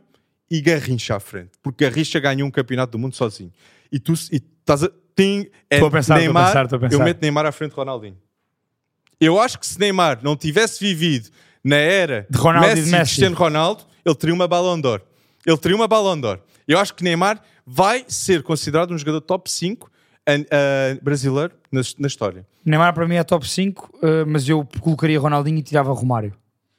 [0.51, 1.53] e Garrincha à frente.
[1.63, 3.53] Porque Garrincha ganhou um campeonato do mundo sozinho.
[3.91, 4.91] E tu e estás a.
[5.15, 6.95] Tem, é Estou a pensar, Neymar, pensar, estou a pensar.
[6.97, 8.17] Eu meto Neymar à frente de Ronaldinho.
[9.25, 11.29] Eu acho que se Neymar não tivesse vivido
[11.63, 13.05] na era De Ronaldo e de Messi, Messi.
[13.05, 15.01] Cristiano Ronaldo, ele teria uma Ballon d'Or.
[15.47, 16.41] Ele teria uma Ballon d'Or.
[16.67, 19.91] Eu acho que Neymar vai ser considerado um jogador top 5
[20.27, 22.45] a- a- brasileiro na, na história.
[22.65, 26.35] Neymar para mim é top 5, eh, mas eu colocaria Ronaldinho e tirava Romário.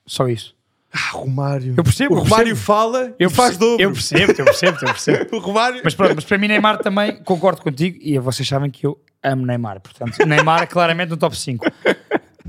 [0.06, 0.54] Só isso.
[0.94, 1.74] Ah, Romário.
[1.78, 2.66] Eu percebo, O eu Romário percebo.
[2.66, 3.82] fala Eu e faz dobro.
[3.82, 5.36] Eu percebo, eu percebo, eu percebo.
[5.38, 5.82] O Romário.
[5.84, 9.46] Mas pronto, mas para mim Neymar também concordo contigo e vocês sabem que eu amo
[9.46, 9.80] Neymar.
[9.82, 11.66] Portanto, Neymar é claramente no top 5.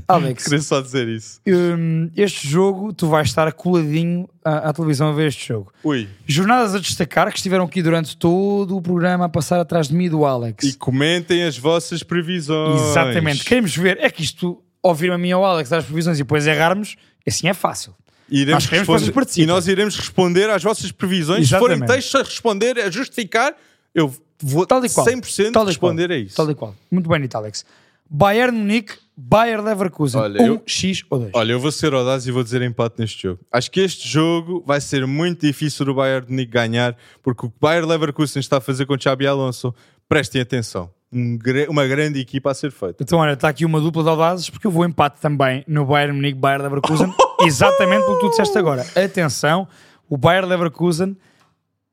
[0.09, 1.41] Alex, Queria só dizer isso.
[1.47, 5.73] hum, este jogo tu vais estar coladinho à, à televisão a ver este jogo.
[5.83, 6.09] Ui.
[6.27, 10.05] Jornadas a destacar que estiveram aqui durante todo o programa a passar atrás de mim
[10.05, 10.65] e do Alex.
[10.65, 12.81] E comentem as vossas previsões.
[12.81, 13.45] Exatamente.
[13.45, 13.99] Queremos ver.
[14.01, 16.97] É que isto, ouvir-me a mim ou ao Alex as previsões e depois errarmos,
[17.27, 17.95] Assim é fácil.
[18.29, 19.45] E iremos Nós que responder, participem.
[19.45, 21.49] e nós iremos responder às vossas previsões.
[21.49, 21.95] Se forem Exatamente.
[21.95, 23.55] textos a responder, a justificar,
[23.95, 25.07] eu vou Tal e qual.
[25.07, 26.19] 100% Tal e responder qual.
[26.19, 26.37] a isso.
[26.37, 26.75] Tal e qual.
[26.91, 27.65] Muito bem, Alex.
[28.09, 30.21] Bayern Munique, Bayer Leverkusen.
[30.21, 31.31] Olha, um eu- X ou 2.
[31.35, 33.41] Olha, eu vou ser audaz e vou dizer empate neste jogo.
[33.53, 37.51] Acho que este jogo vai ser muito difícil do Bayern de Munique ganhar, porque o
[37.51, 39.73] que o Bayern Leverkusen está a fazer com o Xabi Alonso,
[40.09, 40.91] prestem atenção.
[41.13, 41.39] Um
[41.69, 43.05] uma grande equipa a ser feita.
[43.05, 46.13] Então, olha, está aqui uma dupla de audazes, porque eu vou empate também no Bayern
[46.17, 47.15] Munique, Bayer Leverkusen,
[47.47, 48.85] exatamente pelo que tu disseste agora.
[48.97, 49.69] Atenção,
[50.11, 51.17] o Bayer Leverkusen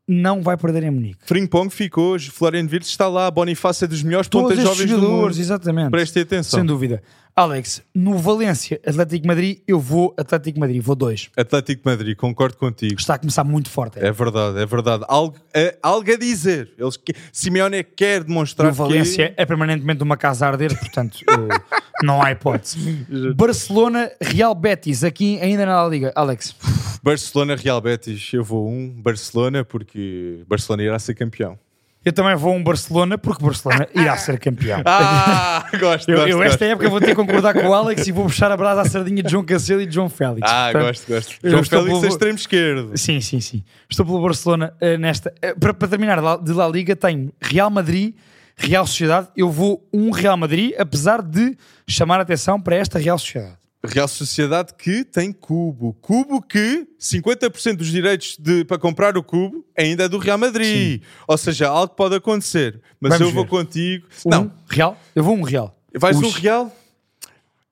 [0.08, 1.20] não vai perder em Munique.
[1.26, 5.38] Frimpong ficou, Florian Wirtz está lá, Bonifácio é dos melhores Todos pontas jovens do jogadores,
[5.38, 5.43] mundo.
[5.43, 5.91] exatamente.
[5.91, 6.60] Prestem atenção.
[6.60, 7.02] Sem dúvida.
[7.34, 11.30] Alex, no Valência, Atlético Madrid, eu vou Atlético Madrid, vou 2.
[11.38, 12.99] Atlético Madrid, concordo contigo.
[12.99, 13.99] Está a começar muito forte.
[13.99, 15.06] É verdade, é verdade.
[15.08, 16.74] Algo, é, algo a dizer.
[16.78, 21.80] Eles, que, Simeone quer demonstrar o Valência é permanentemente uma casa a arder, portanto, eh,
[22.04, 23.06] não há hipótese.
[23.34, 26.12] Barcelona, Real Betis, aqui ainda na Liga.
[26.16, 31.58] Alex, que Barcelona, Real Betis, eu vou um Barcelona porque Barcelona irá ser campeão.
[32.06, 34.82] eu também vou um Barcelona, porque Barcelona irá ser campeão.
[34.86, 36.64] Ah, gosto, Eu, gosto, eu esta gosto.
[36.64, 39.24] época vou ter que concordar com o Alex e vou puxar a brasa à sardinha
[39.24, 40.41] de João Cancelo e de João Félix.
[40.49, 41.36] Ah, Portanto, gosto, gosto.
[41.49, 42.97] João Félix é pelo- extremo esquerdo.
[42.97, 43.64] Sim, sim, sim.
[43.89, 45.34] Estou pelo Barcelona eh, nesta.
[45.41, 48.14] eh, para, para terminar de La- de La Liga, tenho Real Madrid,
[48.56, 49.28] Real Sociedade.
[49.36, 53.58] Eu vou um Real Madrid, apesar de chamar a atenção para esta Real Sociedade.
[53.84, 55.93] Real Sociedade que tem cubo.
[56.01, 61.01] Cubo que 50% dos direitos de, para comprar o cubo ainda é do Real Madrid.
[61.27, 62.79] Ou seja, algo pode acontecer.
[62.99, 63.49] Mas Vamos eu vou ver.
[63.49, 64.07] contigo.
[64.25, 64.97] Um Não, Real?
[65.15, 65.75] Eu vou um Real.
[65.97, 66.21] vais Ux.
[66.27, 66.75] no Real?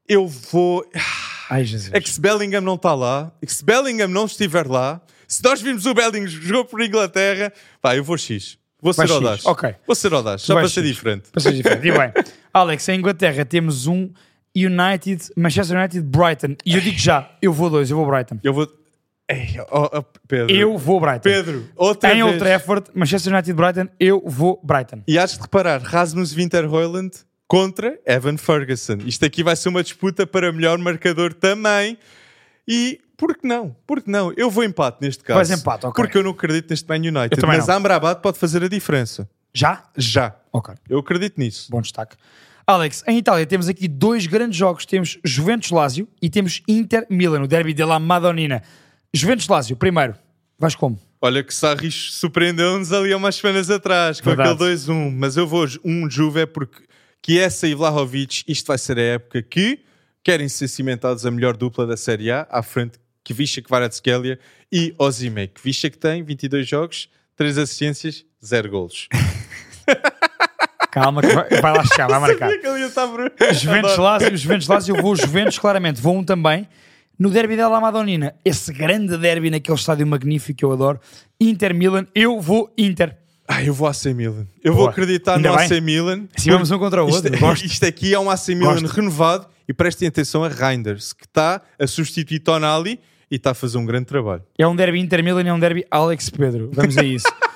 [0.07, 0.83] Eu vou.
[1.49, 1.91] Ai, Jesus.
[1.93, 5.43] É que se Bellingham não está lá, e que se Bellingham não estiver lá, se
[5.43, 8.57] nós vimos o Bellingham jogou por Inglaterra, pá, eu vou X.
[8.81, 9.45] Vou ser X, audaz.
[9.45, 9.75] ok.
[9.85, 11.29] Vou ser audaz, só para ser diferente.
[11.31, 11.85] Para ser diferente.
[11.87, 12.11] E bem,
[12.53, 14.09] Alex, em Inglaterra temos um
[14.65, 16.55] United, Manchester United, Brighton.
[16.65, 18.39] E eu digo já, eu vou dois, eu vou Brighton.
[18.43, 18.67] Eu vou.
[19.27, 20.55] Ei, oh, oh, Pedro.
[20.55, 21.21] Eu vou Brighton.
[21.21, 22.25] Pedro, outra Em vez.
[22.25, 25.03] Old Trafford, Manchester United, Brighton, eu vou Brighton.
[25.07, 27.11] E has de reparar, Rasmus Winterhoyland
[27.47, 28.97] contra Evan Ferguson.
[29.05, 31.97] Isto aqui vai ser uma disputa para melhor marcador também.
[32.67, 33.75] E por que não?
[33.85, 34.31] Por que não?
[34.37, 35.37] Eu vou empate neste caso.
[35.37, 36.03] Vais empate, ok.
[36.03, 37.45] Porque eu não acredito neste Man United.
[37.45, 37.75] Mas não.
[37.75, 39.29] Amrabat pode fazer a diferença.
[39.53, 39.83] Já?
[39.97, 40.35] Já.
[40.53, 40.73] Ok.
[40.87, 41.69] Eu acredito nisso.
[41.69, 42.15] Bom destaque.
[42.69, 44.85] Alex, em Itália temos aqui dois grandes jogos.
[44.85, 48.61] Temos Juventus-Lazio e temos Inter-Milan, o derby della Madonnina.
[49.11, 50.13] Juventus-Lazio, primeiro.
[50.55, 50.99] Vais como?
[51.19, 54.51] Olha que Sarri surpreendeu-nos ali há umas semanas atrás com Verdade.
[54.51, 55.11] aquele 2-1.
[55.11, 56.83] Mas eu vou um Juve porque
[57.25, 59.79] Chiesa e Vlahovic, isto vai ser a época que
[60.23, 64.37] querem ser cimentados a melhor dupla da Série A, à frente que Visha Kvaratskhelia
[64.71, 65.47] e Ozime.
[65.47, 69.09] Que Visha que tem 22 jogos, 3 assistências, 0 golos.
[70.91, 72.47] Calma, que vai, vai lá chegar, vai marcar.
[72.49, 76.01] Sabia que ele ia estar por- Juventus-Lazio, Juventus-Lazio, eu vou Juventus, claramente.
[76.01, 76.67] Vou um também.
[77.17, 80.99] No derby della Madonnina, esse grande derby naquele estádio magnífico que eu adoro.
[81.39, 83.17] Inter-Milan, eu vou Inter.
[83.47, 84.47] Ah, eu vou AC Milan.
[84.63, 84.83] Eu Boa.
[84.85, 85.65] vou acreditar Ainda no bem.
[85.65, 86.25] AC Milan.
[86.37, 87.39] Assim vamos um contra o Isto, outro.
[87.39, 87.65] Gosto.
[87.65, 88.95] isto aqui é um AC Milan Gosto.
[88.95, 93.77] renovado e prestem atenção a Reinders, que está a substituir Tonali e está a fazer
[93.79, 94.43] um grande trabalho.
[94.57, 96.69] É um derby Inter-Milan e é um derby Alex Pedro.
[96.73, 97.25] Vamos a isso.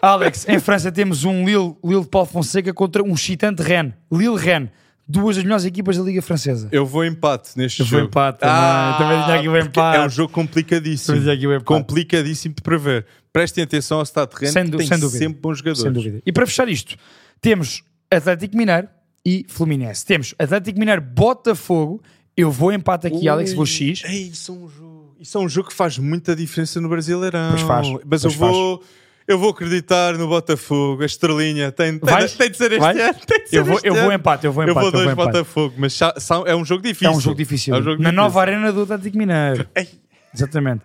[0.00, 3.94] Alex, em França temos um Lille, Lille de Paulo Fonseca contra um chitante Rennes.
[4.12, 4.70] Lille-Rennes.
[5.08, 6.68] Duas das melhores equipas da Liga Francesa.
[6.72, 8.10] Eu vou empate neste Eu vou jogo.
[8.10, 8.98] empate também.
[8.98, 9.98] Também tinha aqui o empate.
[9.98, 11.16] É um jogo complicadíssimo.
[11.64, 13.06] Complicadíssimo de prever.
[13.32, 15.18] Prestem atenção ao Stade Rennes, Sem que tem sem dúvida.
[15.24, 15.82] sempre bons jogadores.
[15.82, 16.20] Sem dúvida.
[16.26, 16.96] E para fechar isto,
[17.40, 18.88] temos Atlético Mineiro
[19.24, 20.04] e Fluminense.
[20.04, 22.02] Temos Atlético Mineiro Botafogo.
[22.36, 24.02] Eu vou empate aqui, Alex, vou X.
[24.04, 25.16] Ei, isso é um jogo.
[25.20, 27.50] Isso é um jogo que faz muita diferença no Brasileirão.
[27.50, 28.82] Pois faz, Mas pois eu vou.
[29.28, 31.72] Eu vou acreditar no Botafogo, a estrelinha.
[31.72, 32.98] Tem, tem, tem de ser este Vais?
[33.00, 33.14] ano.
[33.26, 34.82] Tem de ser Eu vou, eu vou empate, eu vou Eu empate.
[34.84, 35.32] vou dois empate.
[35.32, 36.14] Botafogo, mas sa-
[36.46, 37.08] é um jogo difícil.
[37.08, 37.74] É um jogo difícil.
[37.74, 38.16] É um jogo Na difícil.
[38.22, 39.66] nova arena do Atlético Mineiro.
[39.74, 39.88] Ei.
[40.32, 40.82] Exatamente.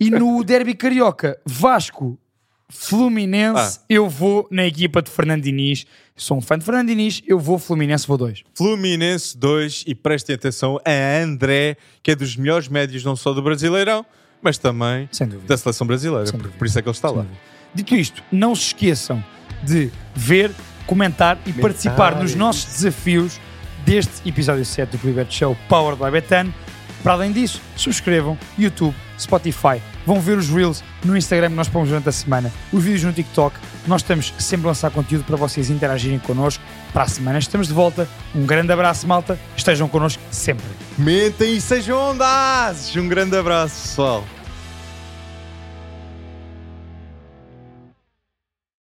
[0.00, 2.18] E no derby carioca, Vasco,
[2.68, 3.84] Fluminense, Ah.
[3.88, 5.86] eu vou na equipa de Fernando Diniz.
[6.16, 8.42] Sou um fã de Fernando Diniz, eu vou Fluminense, vou dois.
[8.54, 13.42] Fluminense 2 e prestem atenção a André, que é dos melhores médios não só do
[13.42, 14.04] Brasileirão,
[14.42, 15.46] mas também Sem dúvida.
[15.46, 16.26] da seleção brasileira.
[16.26, 16.58] Sem por, dúvida.
[16.58, 17.24] por isso é que ele está lá.
[17.74, 19.22] Dito isto, não se esqueçam
[19.62, 20.52] de ver,
[20.86, 23.40] comentar e participar nos nossos desafios
[23.84, 26.52] deste episódio 7 do Clibet Show Powered by Betan.
[27.02, 31.88] Para além disso, subscrevam YouTube, Spotify, vão ver os Reels no Instagram que nós pomos
[31.88, 33.56] durante a semana, os vídeos no TikTok.
[33.86, 36.62] Nós estamos sempre a lançar conteúdo para vocês interagirem connosco.
[36.92, 38.08] Para a semana estamos de volta.
[38.34, 39.38] Um grande abraço, malta.
[39.54, 40.64] Estejam connosco sempre.
[40.96, 42.96] Mentem e sejam ondazes!
[42.96, 44.24] Um grande abraço, pessoal.